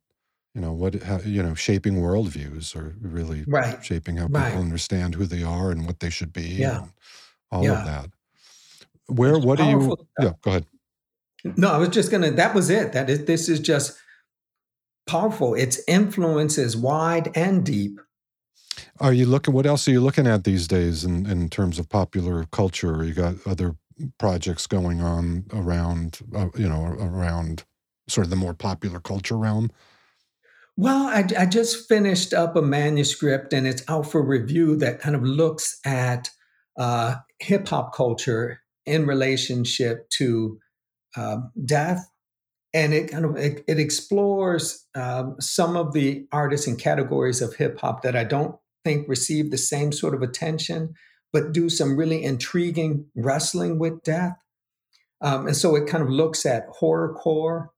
[0.58, 3.86] you know what how, you know shaping worldviews or really right.
[3.86, 4.56] shaping how people right.
[4.56, 6.80] understand who they are and what they should be yeah.
[6.80, 6.91] and
[7.52, 7.80] all yeah.
[7.80, 8.10] of that
[9.06, 10.65] where what do you yeah go ahead
[11.56, 13.96] no i was just gonna that was it that is this is just
[15.06, 18.00] powerful its influence is wide and deep
[19.00, 19.54] are you looking?
[19.54, 23.04] What else are you looking at these days in, in terms of popular culture?
[23.04, 23.76] You got other
[24.17, 27.63] projects going on around, uh, you know, around
[28.08, 29.72] sort of the more popular culture realm.
[30.80, 35.16] Well, I, I, just finished up a manuscript and it's out for review that kind
[35.16, 36.30] of looks at
[36.78, 40.60] uh, hip hop culture in relationship to
[41.16, 42.08] um, death.
[42.76, 47.56] And it kind of it, it explores um, some of the artists and categories of
[47.56, 50.94] hip hop that I don't think receive the same sort of attention,
[51.34, 54.38] but do some really intriguing wrestling with death.
[55.22, 57.70] Um, and so it kind of looks at horrorcore.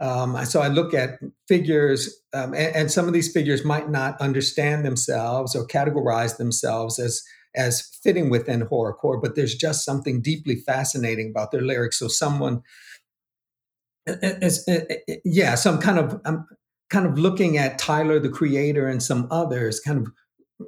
[0.00, 4.20] Um, so I look at figures, um, and, and, some of these figures might not
[4.20, 7.24] understand themselves or categorize themselves as
[7.56, 11.98] as fitting within horrorcore, but there's just something deeply fascinating about their lyrics.
[11.98, 12.62] So someone,
[14.06, 14.68] eh, eh, eh, is,
[15.24, 16.46] yeah, so I'm kind of I'm
[16.90, 20.12] kind of looking at Tyler the Creator and some others, kind of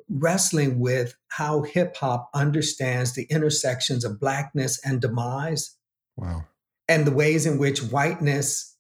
[0.09, 5.77] wrestling with how hip hop understands the intersections of blackness and demise.
[6.17, 6.45] Wow.
[6.89, 8.77] And the ways in which whiteness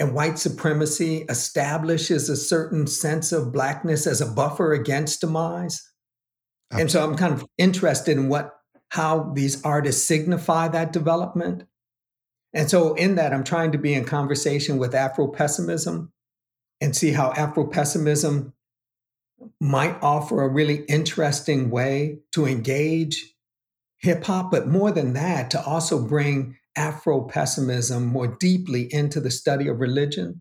[0.00, 5.86] and white supremacy establishes a certain sense of blackness as a buffer against demise.
[6.72, 6.82] Absolutely.
[6.82, 8.56] And so I'm kind of interested in what
[8.88, 11.64] how these artists signify that development.
[12.52, 16.12] And so in that I'm trying to be in conversation with Afro pessimism
[16.80, 18.54] and see how Afro pessimism
[19.60, 23.34] might offer a really interesting way to engage
[23.98, 29.30] hip hop, but more than that, to also bring Afro pessimism more deeply into the
[29.30, 30.40] study of religion.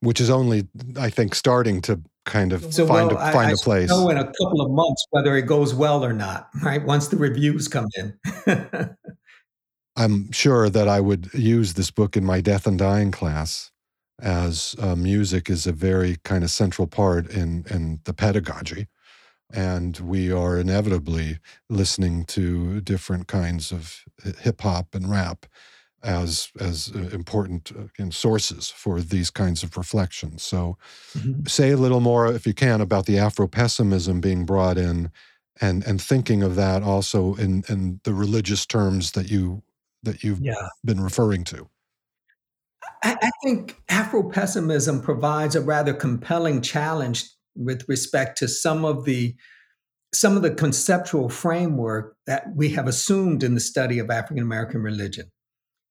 [0.00, 0.66] Which is only,
[0.98, 3.90] I think, starting to kind of so, find well, a, find I, a place.
[3.90, 6.82] know in a couple of months whether it goes well or not, right?
[6.82, 8.18] Once the reviews come in.
[9.96, 13.70] I'm sure that I would use this book in my death and dying class
[14.20, 18.88] as uh, music is a very kind of central part in in the pedagogy
[19.52, 24.04] and we are inevitably listening to different kinds of
[24.40, 25.46] hip hop and rap
[26.04, 30.42] as as uh, important uh, sources for these kinds of reflections.
[30.42, 30.76] So,
[31.16, 31.46] mm-hmm.
[31.46, 35.10] say a little more, if you can, about the Afro pessimism being brought in,
[35.60, 39.62] and and thinking of that also in in the religious terms that you
[40.02, 40.68] that you've yeah.
[40.84, 41.68] been referring to.
[43.02, 47.24] I, I think Afro pessimism provides a rather compelling challenge
[47.56, 49.34] with respect to some of the
[50.12, 54.82] some of the conceptual framework that we have assumed in the study of African American
[54.82, 55.30] religion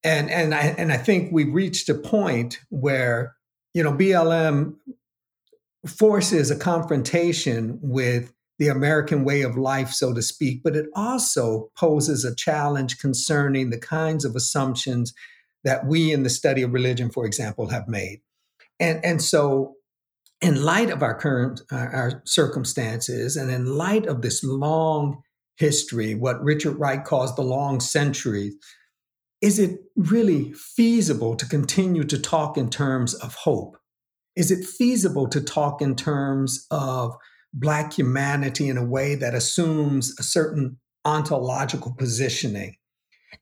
[0.04, 3.36] and and I and I think we've reached a point where
[3.74, 4.76] you know BLM
[5.86, 11.72] forces a confrontation with the American way of life, so to speak, but it also
[11.78, 15.14] poses a challenge concerning the kinds of assumptions
[15.64, 18.22] that we in the study of religion, for example, have made.
[18.80, 19.76] And, and so,
[20.42, 25.24] in light of our current our, our circumstances, and in light of this long
[25.58, 28.56] history, what Richard Wright calls the long centuries
[29.44, 33.78] is it really feasible to continue to talk in terms of hope?
[34.38, 37.14] Is it feasible to talk in terms of
[37.54, 42.78] Black humanity in a way that assumes a certain ontological positioning?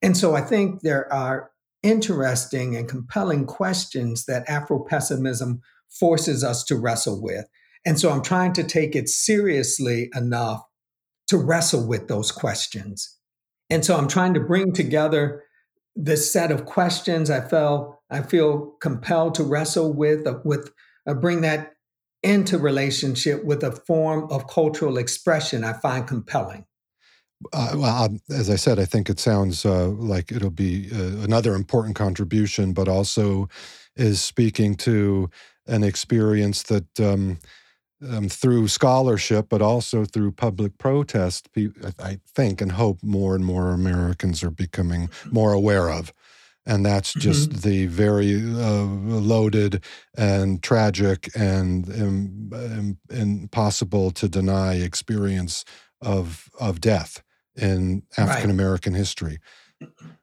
[0.01, 1.51] And so I think there are
[1.83, 7.45] interesting and compelling questions that Afro pessimism forces us to wrestle with.
[7.85, 10.63] And so I'm trying to take it seriously enough
[11.27, 13.19] to wrestle with those questions.
[13.69, 15.43] And so I'm trying to bring together
[15.95, 20.71] this set of questions I felt I feel compelled to wrestle with uh, with
[21.07, 21.73] uh, bring that
[22.23, 26.65] into relationship with a form of cultural expression I find compelling.
[27.53, 31.23] Uh, well, um, as I said, I think it sounds uh, like it'll be uh,
[31.23, 33.49] another important contribution, but also
[33.95, 35.29] is speaking to
[35.65, 37.39] an experience that um,
[38.09, 41.49] um, through scholarship, but also through public protest,
[41.99, 46.13] I think and hope more and more Americans are becoming more aware of.
[46.65, 47.69] And that's just mm-hmm.
[47.69, 49.83] the very uh, loaded
[50.15, 55.65] and tragic and um, um, impossible to deny experience
[56.01, 57.23] of of death
[57.55, 58.99] in African American right.
[58.99, 59.39] history.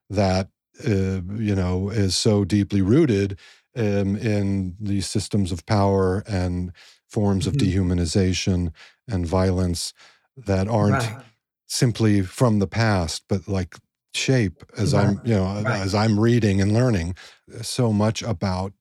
[0.08, 0.48] That
[0.86, 3.36] uh, you know is so deeply rooted
[3.76, 6.72] um, in these systems of power and
[7.08, 7.90] forms of mm-hmm.
[7.90, 8.72] dehumanization
[9.08, 9.92] and violence
[10.36, 11.24] that aren't right.
[11.66, 13.76] simply from the past, but like
[14.14, 15.06] shape as right.
[15.06, 15.80] I'm, you know, right.
[15.80, 17.14] as I'm reading and learning
[17.62, 18.72] so much about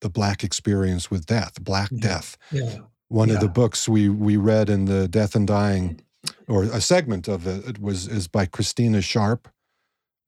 [0.00, 2.00] the black experience with death, black yeah.
[2.00, 2.36] death.
[2.50, 2.78] Yeah.
[3.08, 3.36] One yeah.
[3.36, 6.00] of the books we we read in the Death and Dying,
[6.46, 9.48] or a segment of it, it was is by Christina Sharpe,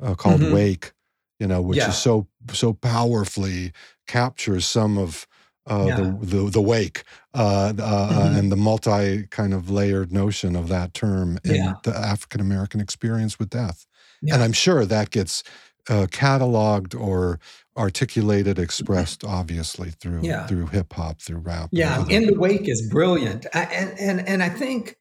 [0.03, 0.55] uh, called mm-hmm.
[0.55, 0.93] Wake.
[1.39, 3.73] You know, which is so so powerfully
[4.07, 5.27] captures some of
[5.71, 5.97] uh, yeah.
[5.97, 7.05] the, the, the wake
[7.35, 8.39] uh, uh, mm-hmm.
[8.39, 11.75] and the multi kind of layered notion of that term in yeah.
[11.85, 13.87] the African American experience with death.
[14.21, 14.35] Yeah.
[14.35, 15.43] And I'm sure that gets
[15.89, 17.41] uh, cataloged or
[17.77, 21.71] articulated, expressed, obviously through through hip hop, through rap.
[21.73, 24.97] Yeah, in the wake is brilliant, I, and and and I think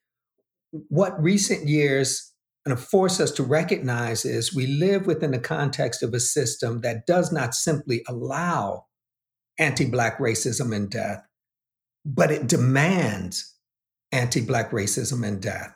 [0.72, 2.32] what recent years
[2.66, 7.08] and force us to recognize is we live within the context of a system that
[7.08, 8.86] does not simply allow
[9.60, 11.24] anti Black racism and death,
[12.06, 13.56] but it demands
[14.12, 15.76] anti Black racism and death.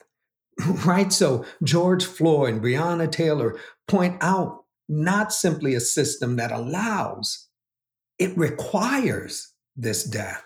[0.85, 1.11] Right?
[1.11, 7.47] So George Floyd and Breonna Taylor point out not simply a system that allows,
[8.19, 10.43] it requires this death.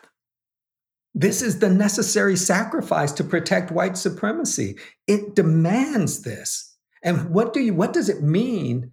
[1.13, 4.78] This is the necessary sacrifice to protect white supremacy.
[5.08, 6.76] It demands this.
[7.04, 8.91] And what do you what does it mean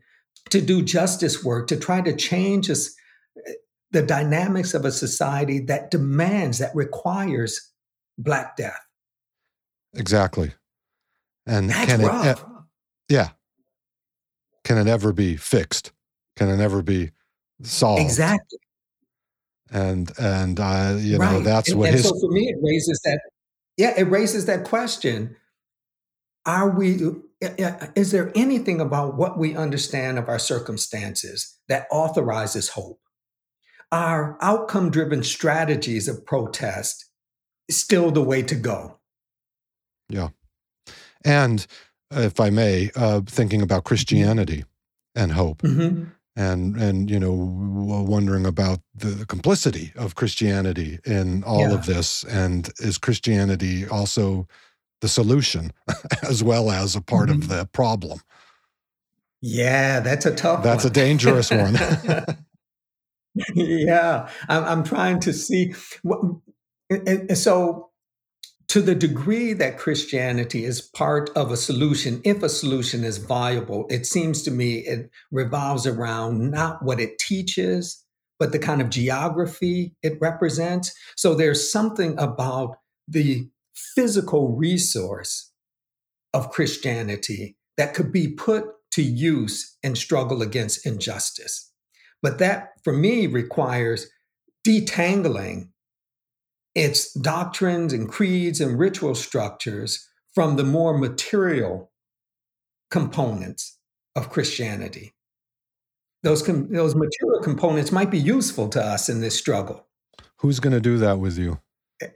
[0.50, 2.94] to do justice work, to try to change us,
[3.94, 7.70] the dynamics of a society that demands, that requires
[8.18, 8.84] Black death.
[9.94, 10.52] Exactly.
[11.46, 12.40] And That's can rough.
[12.40, 12.46] it,
[13.08, 13.30] yeah.
[14.64, 15.92] Can it ever be fixed?
[16.36, 17.12] Can it ever be
[17.62, 18.02] solved?
[18.02, 18.58] Exactly.
[19.70, 21.32] And and uh, you right.
[21.32, 22.08] know that's and, what and his.
[22.08, 23.20] So for me, it raises that.
[23.76, 25.36] Yeah, it raises that question:
[26.46, 27.00] Are we?
[27.94, 33.03] Is there anything about what we understand of our circumstances that authorizes hope?
[33.92, 37.08] Are outcome driven strategies of protest
[37.70, 38.98] still the way to go?
[40.08, 40.28] Yeah.
[41.24, 41.66] And
[42.10, 44.64] if I may, uh, thinking about Christianity
[45.14, 45.62] and hope.
[45.62, 46.04] Mm-hmm.
[46.36, 51.74] And and you know wondering about the complicity of Christianity in all yeah.
[51.74, 54.48] of this, and is Christianity also
[55.00, 55.72] the solution
[56.28, 57.42] as well as a part mm-hmm.
[57.42, 58.20] of the problem?
[59.40, 60.64] Yeah, that's a tough.
[60.64, 60.90] That's one.
[60.90, 61.76] a dangerous one.
[63.54, 65.74] yeah, I'm, I'm trying to see.
[66.90, 67.90] And, and so
[68.68, 73.86] to the degree that Christianity is part of a solution, if a solution is viable,
[73.88, 78.04] it seems to me it revolves around not what it teaches,
[78.38, 80.92] but the kind of geography it represents.
[81.16, 82.76] So there's something about
[83.06, 83.48] the
[83.94, 85.52] physical resource
[86.32, 91.72] of Christianity that could be put to use in struggle against injustice.
[92.24, 94.08] But that, for me, requires
[94.66, 95.68] detangling
[96.74, 101.92] its doctrines and creeds and ritual structures from the more material
[102.90, 103.78] components
[104.16, 105.14] of Christianity.
[106.22, 109.86] Those, com- those material components might be useful to us in this struggle.
[110.38, 111.60] Who's going to do that with you?
[112.02, 112.06] uh,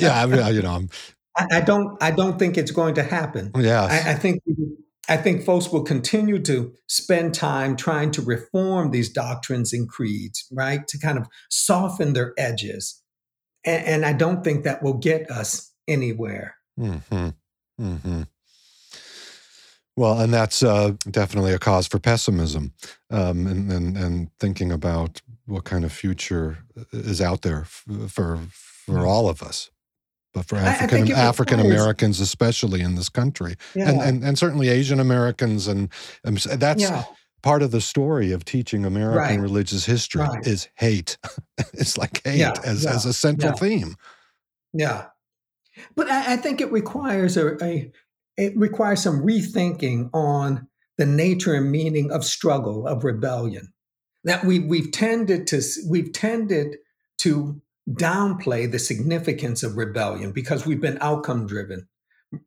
[0.00, 0.90] yeah, I, you know, I'm,
[1.36, 1.96] I, I, don't.
[2.02, 3.52] I don't think it's going to happen.
[3.56, 4.42] Yeah, I, I think
[5.08, 10.46] I think folks will continue to spend time trying to reform these doctrines and creeds,
[10.52, 10.86] right?
[10.88, 13.02] To kind of soften their edges.
[13.64, 16.56] And, and I don't think that will get us anywhere.
[16.78, 17.28] Mm-hmm.
[17.80, 18.22] Mm-hmm.
[19.96, 22.72] Well, and that's uh, definitely a cause for pessimism
[23.10, 26.58] um, and, and, and thinking about what kind of future
[26.92, 29.70] is out there f- for, for all of us
[30.38, 33.90] but for African African Americans, especially in this country, yeah.
[33.90, 35.90] and, and and certainly Asian Americans, and,
[36.24, 37.04] um, and that's yeah.
[37.42, 39.40] part of the story of teaching American right.
[39.40, 40.46] religious history right.
[40.46, 41.18] is hate.
[41.72, 42.54] it's like hate yeah.
[42.64, 43.96] as as a central theme.
[44.72, 45.06] Yeah,
[45.96, 47.90] but I, I think it requires a, a
[48.36, 53.72] it requires some rethinking on the nature and meaning of struggle of rebellion.
[54.24, 56.76] That we we've tended to we've tended
[57.18, 61.88] to downplay the significance of rebellion because we've been outcome driven,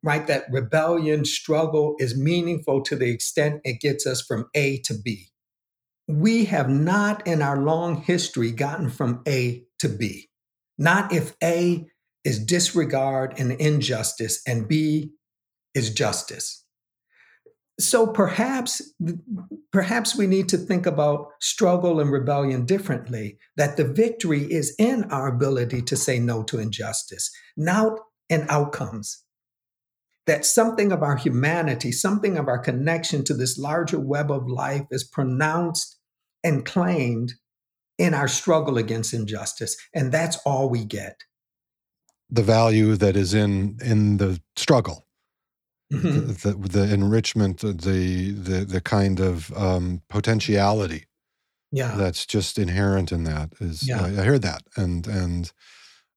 [0.04, 0.28] right?
[0.28, 5.30] That rebellion struggle is meaningful to the extent it gets us from A to B.
[6.08, 10.30] We have not in our long history gotten from A to B.
[10.78, 11.88] Not if A
[12.24, 15.12] is disregard and injustice and B
[15.74, 16.62] is justice
[17.80, 18.82] so perhaps
[19.72, 25.04] perhaps we need to think about struggle and rebellion differently that the victory is in
[25.06, 27.94] our ability to say no to injustice not
[28.30, 29.24] in outcomes.
[30.28, 34.86] That something of our humanity something of our connection to this larger web of life
[34.92, 35.98] is pronounced
[36.44, 37.34] and claimed
[37.98, 41.22] in our struggle against injustice and that's all we get.
[42.30, 45.08] The value that is in in the struggle
[45.92, 46.28] mm-hmm.
[46.28, 51.06] the, the, enrichment, the the the kind of um, potentiality,
[51.72, 53.54] yeah, that's just inherent in that.
[53.60, 54.02] Is yeah.
[54.02, 55.52] I, I hear that, and and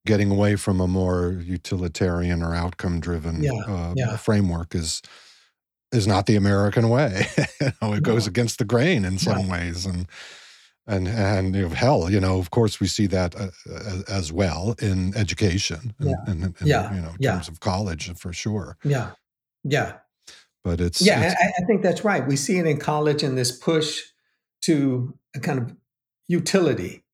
[0.07, 3.53] getting away from a more utilitarian or outcome driven yeah.
[3.67, 4.17] uh, yeah.
[4.17, 5.01] framework is
[5.93, 7.27] is not the American way.
[7.61, 8.13] you know, it no.
[8.13, 9.53] goes against the grain in some yeah.
[9.53, 10.07] ways, and
[10.87, 13.49] and and you know, hell, you know, of course, we see that uh,
[14.09, 16.17] as well in education, and, yeah.
[16.27, 16.95] and, and yeah.
[16.95, 18.77] you know, in terms of college for sure.
[18.85, 19.13] Yeah,
[19.65, 19.95] yeah.
[20.63, 22.27] But it's yeah, it's, I, I think that's right.
[22.27, 24.01] We see it in college in this push
[24.63, 25.77] to a kind of
[26.27, 27.05] utility.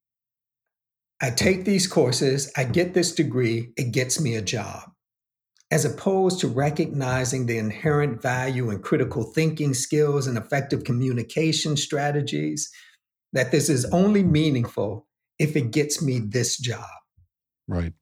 [1.21, 4.91] I take these courses, I get this degree, it gets me a job.
[5.73, 12.71] As opposed to recognizing the inherent value in critical thinking skills and effective communication strategies,
[13.33, 15.07] that this is only meaningful
[15.39, 16.89] if it gets me this job.
[17.69, 17.93] Right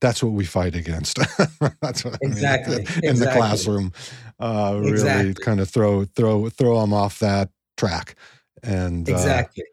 [0.00, 1.18] that's what we fight against.
[1.80, 3.14] that's what exactly I mean, in exactly.
[3.14, 3.92] the classroom.
[4.38, 5.34] Uh, really exactly.
[5.34, 8.16] kind of throw throw throw them off that track,
[8.62, 9.62] and uh, exactly.
[9.62, 9.70] Uh,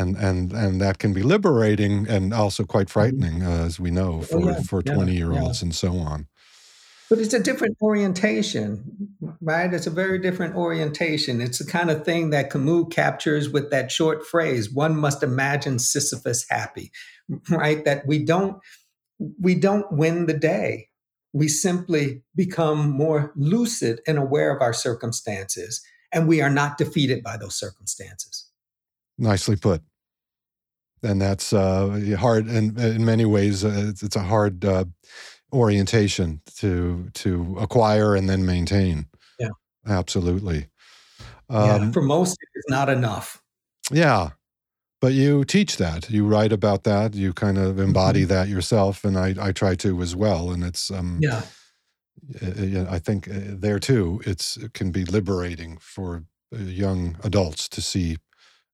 [0.00, 2.92] and and and that can be liberating and also quite mm-hmm.
[2.92, 4.60] frightening, uh, as we know, for oh, yeah.
[4.62, 5.18] for twenty yeah.
[5.18, 5.66] year olds yeah.
[5.66, 6.26] and so on.
[7.10, 8.82] But it's a different orientation,
[9.40, 9.72] right?
[9.72, 11.40] It's a very different orientation.
[11.40, 15.78] It's the kind of thing that Camus captures with that short phrase, one must imagine
[15.78, 16.90] Sisyphus happy,
[17.50, 17.84] right?
[17.84, 18.56] That we don't
[19.18, 20.88] we don't win the day.
[21.32, 27.22] We simply become more lucid and aware of our circumstances, and we are not defeated
[27.22, 28.48] by those circumstances.
[29.18, 29.82] Nicely put.
[31.02, 34.86] And that's uh, hard, and in many ways, uh, it's, it's, a hard uh,
[35.52, 39.06] orientation to to acquire and then maintain.
[39.38, 39.50] Yeah,
[39.86, 40.68] absolutely.
[41.50, 43.42] Um, yeah, for most, it's not enough.
[43.90, 44.30] Yeah,
[45.04, 48.30] but you teach that you write about that you kind of embody mm-hmm.
[48.30, 51.42] that yourself and I, I try to as well and it's um yeah
[52.88, 53.32] i think uh,
[53.64, 56.24] there too it's it can be liberating for
[56.54, 58.16] uh, young adults to see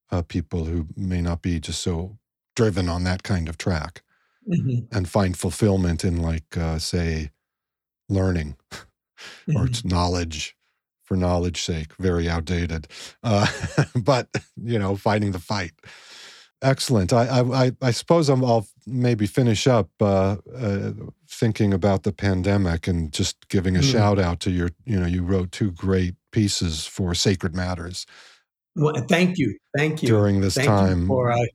[0.09, 2.17] uh, people who may not be just so
[2.55, 4.01] driven on that kind of track
[4.47, 4.85] mm-hmm.
[4.95, 7.31] and find fulfillment in like uh, say
[8.07, 9.57] learning mm-hmm.
[9.57, 10.55] or knowledge
[11.03, 12.87] for knowledge sake very outdated
[13.21, 13.47] uh,
[13.95, 15.73] but you know fighting the fight
[16.61, 17.11] Excellent.
[17.11, 20.91] I I, I suppose i will maybe finish up uh, uh,
[21.27, 23.91] thinking about the pandemic and just giving a mm.
[23.91, 24.69] shout out to your.
[24.85, 28.05] You know, you wrote two great pieces for Sacred Matters.
[28.75, 31.45] Well, thank you, thank you during this thank time for uh,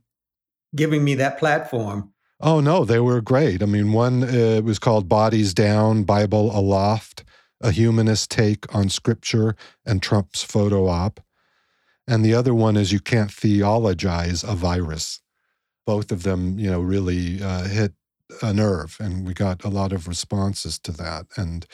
[0.75, 2.13] giving me that platform.
[2.41, 3.63] Oh no, they were great.
[3.63, 7.25] I mean, one uh, was called "Bodies Down: Bible Aloft."
[7.63, 11.21] A humanist take on scripture and Trump's photo op.
[12.09, 15.21] And the other one is You Can't Theologize a Virus.
[15.87, 17.93] Both of them, you know, really uh, hit
[18.43, 21.27] a nerve, and we got a lot of responses to that.
[21.37, 21.67] And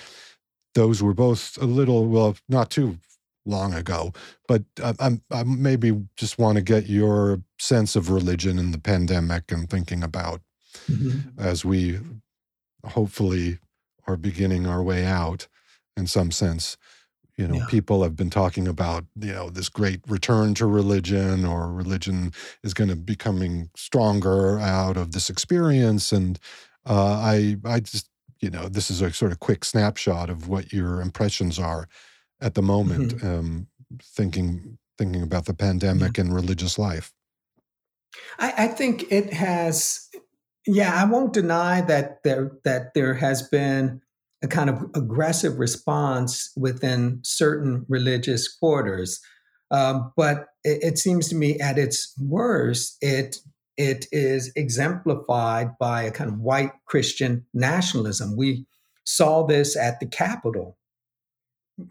[0.75, 2.99] those were both a little, well, not too
[3.45, 4.13] long ago,
[4.47, 8.79] but I, I'm, I maybe just want to get your sense of religion in the
[8.79, 10.41] pandemic and thinking about
[10.91, 11.39] mm-hmm.
[11.39, 11.99] as we
[12.85, 13.59] hopefully
[14.07, 15.49] are beginning our way out
[15.97, 16.77] in some sense
[17.43, 17.67] you know yeah.
[17.69, 22.33] people have been talking about you know this great return to religion or religion
[22.63, 26.39] is going to becoming stronger out of this experience and
[26.87, 28.09] uh, i i just
[28.41, 31.89] you know this is a sort of quick snapshot of what your impressions are
[32.41, 33.27] at the moment mm-hmm.
[33.27, 33.67] um,
[34.01, 36.25] thinking thinking about the pandemic yeah.
[36.25, 37.13] and religious life
[38.39, 40.09] I, I think it has
[40.65, 44.01] yeah i won't deny that there that there has been
[44.43, 49.21] a kind of aggressive response within certain religious quarters.
[49.71, 53.37] Um, but it, it, seems to me at its worst, it
[53.79, 58.37] it is exemplified by a kind of white Christian nationalism.
[58.37, 58.67] We
[59.05, 60.77] saw this at the Capitol,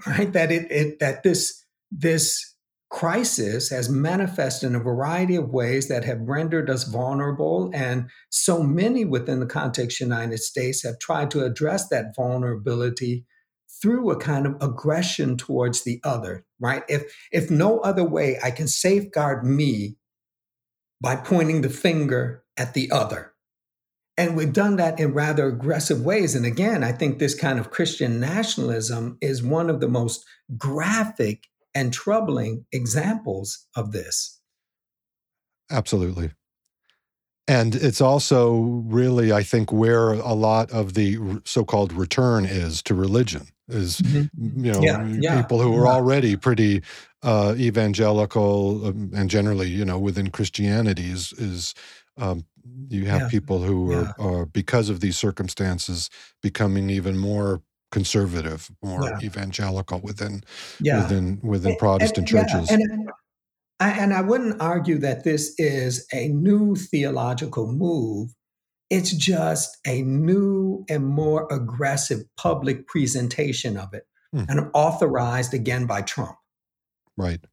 [0.05, 0.31] right?
[0.31, 2.50] That it, it that this this
[2.91, 7.71] crisis has manifested in a variety of ways that have rendered us vulnerable.
[7.73, 13.25] And so many within the context United States have tried to address that vulnerability
[13.81, 16.83] through a kind of aggression towards the other, right?
[16.89, 19.95] If if no other way I can safeguard me
[20.99, 23.33] by pointing the finger at the other.
[24.17, 26.35] And we've done that in rather aggressive ways.
[26.35, 30.25] And again, I think this kind of Christian nationalism is one of the most
[30.57, 34.39] graphic and troubling examples of this.
[35.69, 36.31] Absolutely.
[37.47, 38.53] And it's also
[38.85, 43.97] really, I think, where a lot of the so called return is to religion is,
[43.97, 44.65] mm-hmm.
[44.65, 45.91] you know, yeah, yeah, people who are yeah.
[45.91, 46.81] already pretty
[47.23, 51.73] uh, evangelical um, and generally, you know, within Christianity is, is
[52.17, 52.45] um,
[52.89, 56.09] you have people who are, are, because of these circumstances,
[56.41, 57.61] becoming even more
[57.91, 59.19] conservative, more yeah.
[59.21, 60.43] evangelical within
[60.79, 61.03] yeah.
[61.03, 62.69] within within Protestant and, churches.
[62.69, 62.77] Yeah.
[62.79, 63.09] And,
[63.79, 68.29] I, and I wouldn't argue that this is a new theological move.
[68.89, 74.43] It's just a new and more aggressive public presentation of it, hmm.
[74.49, 76.35] and authorized again by Trump.
[77.17, 77.43] Right.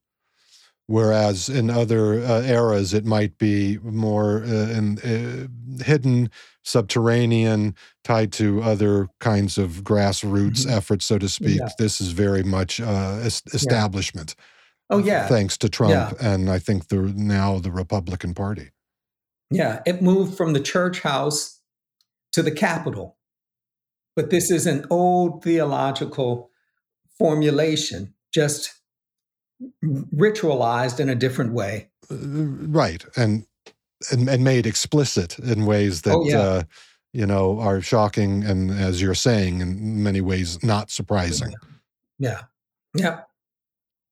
[0.88, 6.30] Whereas in other uh, eras, it might be more uh, in, uh, hidden,
[6.64, 7.74] subterranean,
[8.04, 10.70] tied to other kinds of grassroots mm-hmm.
[10.70, 11.60] efforts, so to speak.
[11.60, 11.68] Yeah.
[11.78, 14.34] This is very much uh, establishment.
[14.38, 14.44] Yeah.
[14.90, 16.12] Oh yeah, thanks to Trump yeah.
[16.18, 18.70] and I think the now the Republican Party.
[19.50, 21.60] Yeah, it moved from the church house
[22.32, 23.18] to the Capitol,
[24.16, 26.50] but this is an old theological
[27.18, 28.77] formulation, just
[29.82, 31.88] ritualized in a different way.
[32.10, 33.04] Uh, right.
[33.16, 33.46] And,
[34.10, 36.38] and, and made explicit in ways that, oh, yeah.
[36.38, 36.62] uh,
[37.12, 41.52] you know, are shocking and, as you're saying, in many ways, not surprising.
[42.18, 42.42] Yeah.
[42.94, 43.22] Yeah.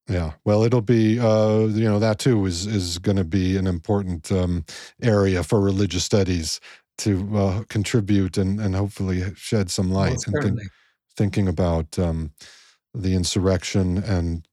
[0.08, 0.32] Yeah.
[0.44, 4.30] Well, it'll be, uh, you know, that too is is going to be an important
[4.30, 4.64] um,
[5.02, 6.60] area for religious studies
[6.98, 10.60] to uh, contribute and and hopefully shed some light and think,
[11.16, 12.30] thinking about um,
[12.94, 14.46] the insurrection and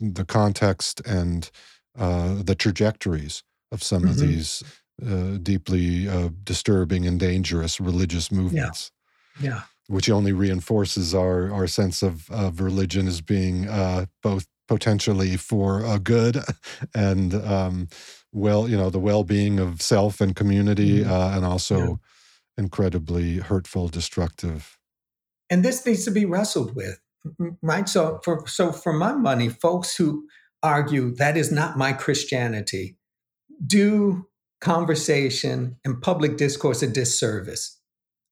[0.00, 1.50] the context and
[1.98, 3.42] uh, the trajectories
[3.72, 4.10] of some mm-hmm.
[4.10, 4.62] of these
[5.06, 8.90] uh, deeply uh, disturbing and dangerous religious movements.
[9.40, 9.50] Yeah.
[9.50, 9.60] yeah.
[9.88, 15.84] Which only reinforces our, our sense of, of religion as being uh, both potentially for
[15.84, 16.38] a good
[16.94, 17.88] and um,
[18.32, 21.10] well, you know, the well being of self and community, mm-hmm.
[21.10, 21.94] Uh, and also yeah.
[22.58, 24.78] incredibly hurtful, destructive.
[25.48, 27.00] And this needs to be wrestled with
[27.62, 27.88] right?
[27.88, 30.26] So for so for my money, folks who
[30.62, 32.96] argue that is not my Christianity
[33.66, 34.26] do
[34.60, 37.78] conversation and public discourse a disservice.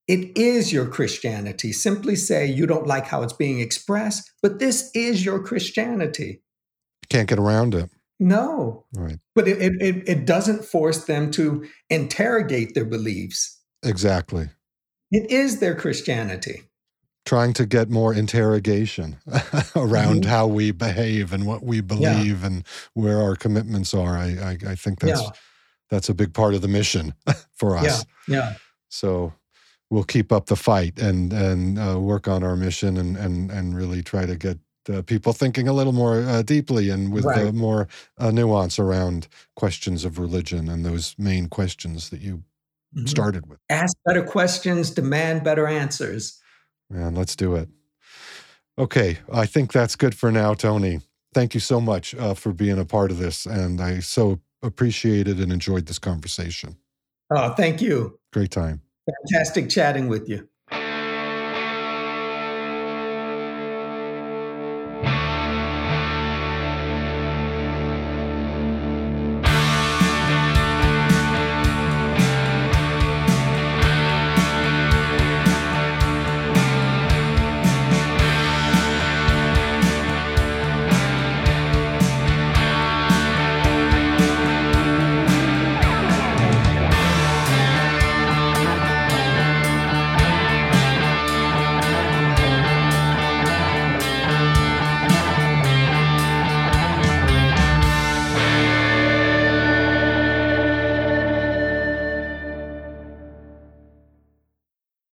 [0.07, 1.71] It is your Christianity.
[1.71, 6.41] Simply say you don't like how it's being expressed, but this is your Christianity.
[7.03, 7.89] You Can't get around it.
[8.19, 8.85] No.
[8.93, 9.19] Right.
[9.33, 13.59] But it, it, it doesn't force them to interrogate their beliefs.
[13.83, 14.49] Exactly.
[15.11, 16.63] It is their Christianity
[17.25, 19.17] trying to get more interrogation
[19.75, 20.29] around mm-hmm.
[20.29, 22.47] how we behave and what we believe yeah.
[22.47, 22.63] and
[22.93, 24.15] where our commitments are.
[24.15, 25.29] I, I, I think that's yeah.
[25.89, 27.13] that's a big part of the mission
[27.53, 28.05] for us.
[28.27, 28.35] Yeah.
[28.35, 28.53] Yeah.
[28.89, 29.33] So
[29.89, 33.75] we'll keep up the fight and and uh, work on our mission and and and
[33.75, 37.53] really try to get uh, people thinking a little more uh, deeply and with right.
[37.53, 37.87] more
[38.19, 42.43] uh, nuance around questions of religion and those main questions that you
[42.95, 43.07] mm-hmm.
[43.07, 43.59] started with.
[43.69, 46.39] Ask better questions, demand better answers.
[46.95, 47.67] Man, let's do it.
[48.77, 51.01] Okay, I think that's good for now, Tony.
[51.33, 55.39] Thank you so much uh, for being a part of this, and I so appreciated
[55.39, 56.77] and enjoyed this conversation.
[57.31, 58.17] Oh, thank you.
[58.31, 58.81] Great time.
[59.29, 60.47] Fantastic chatting with you.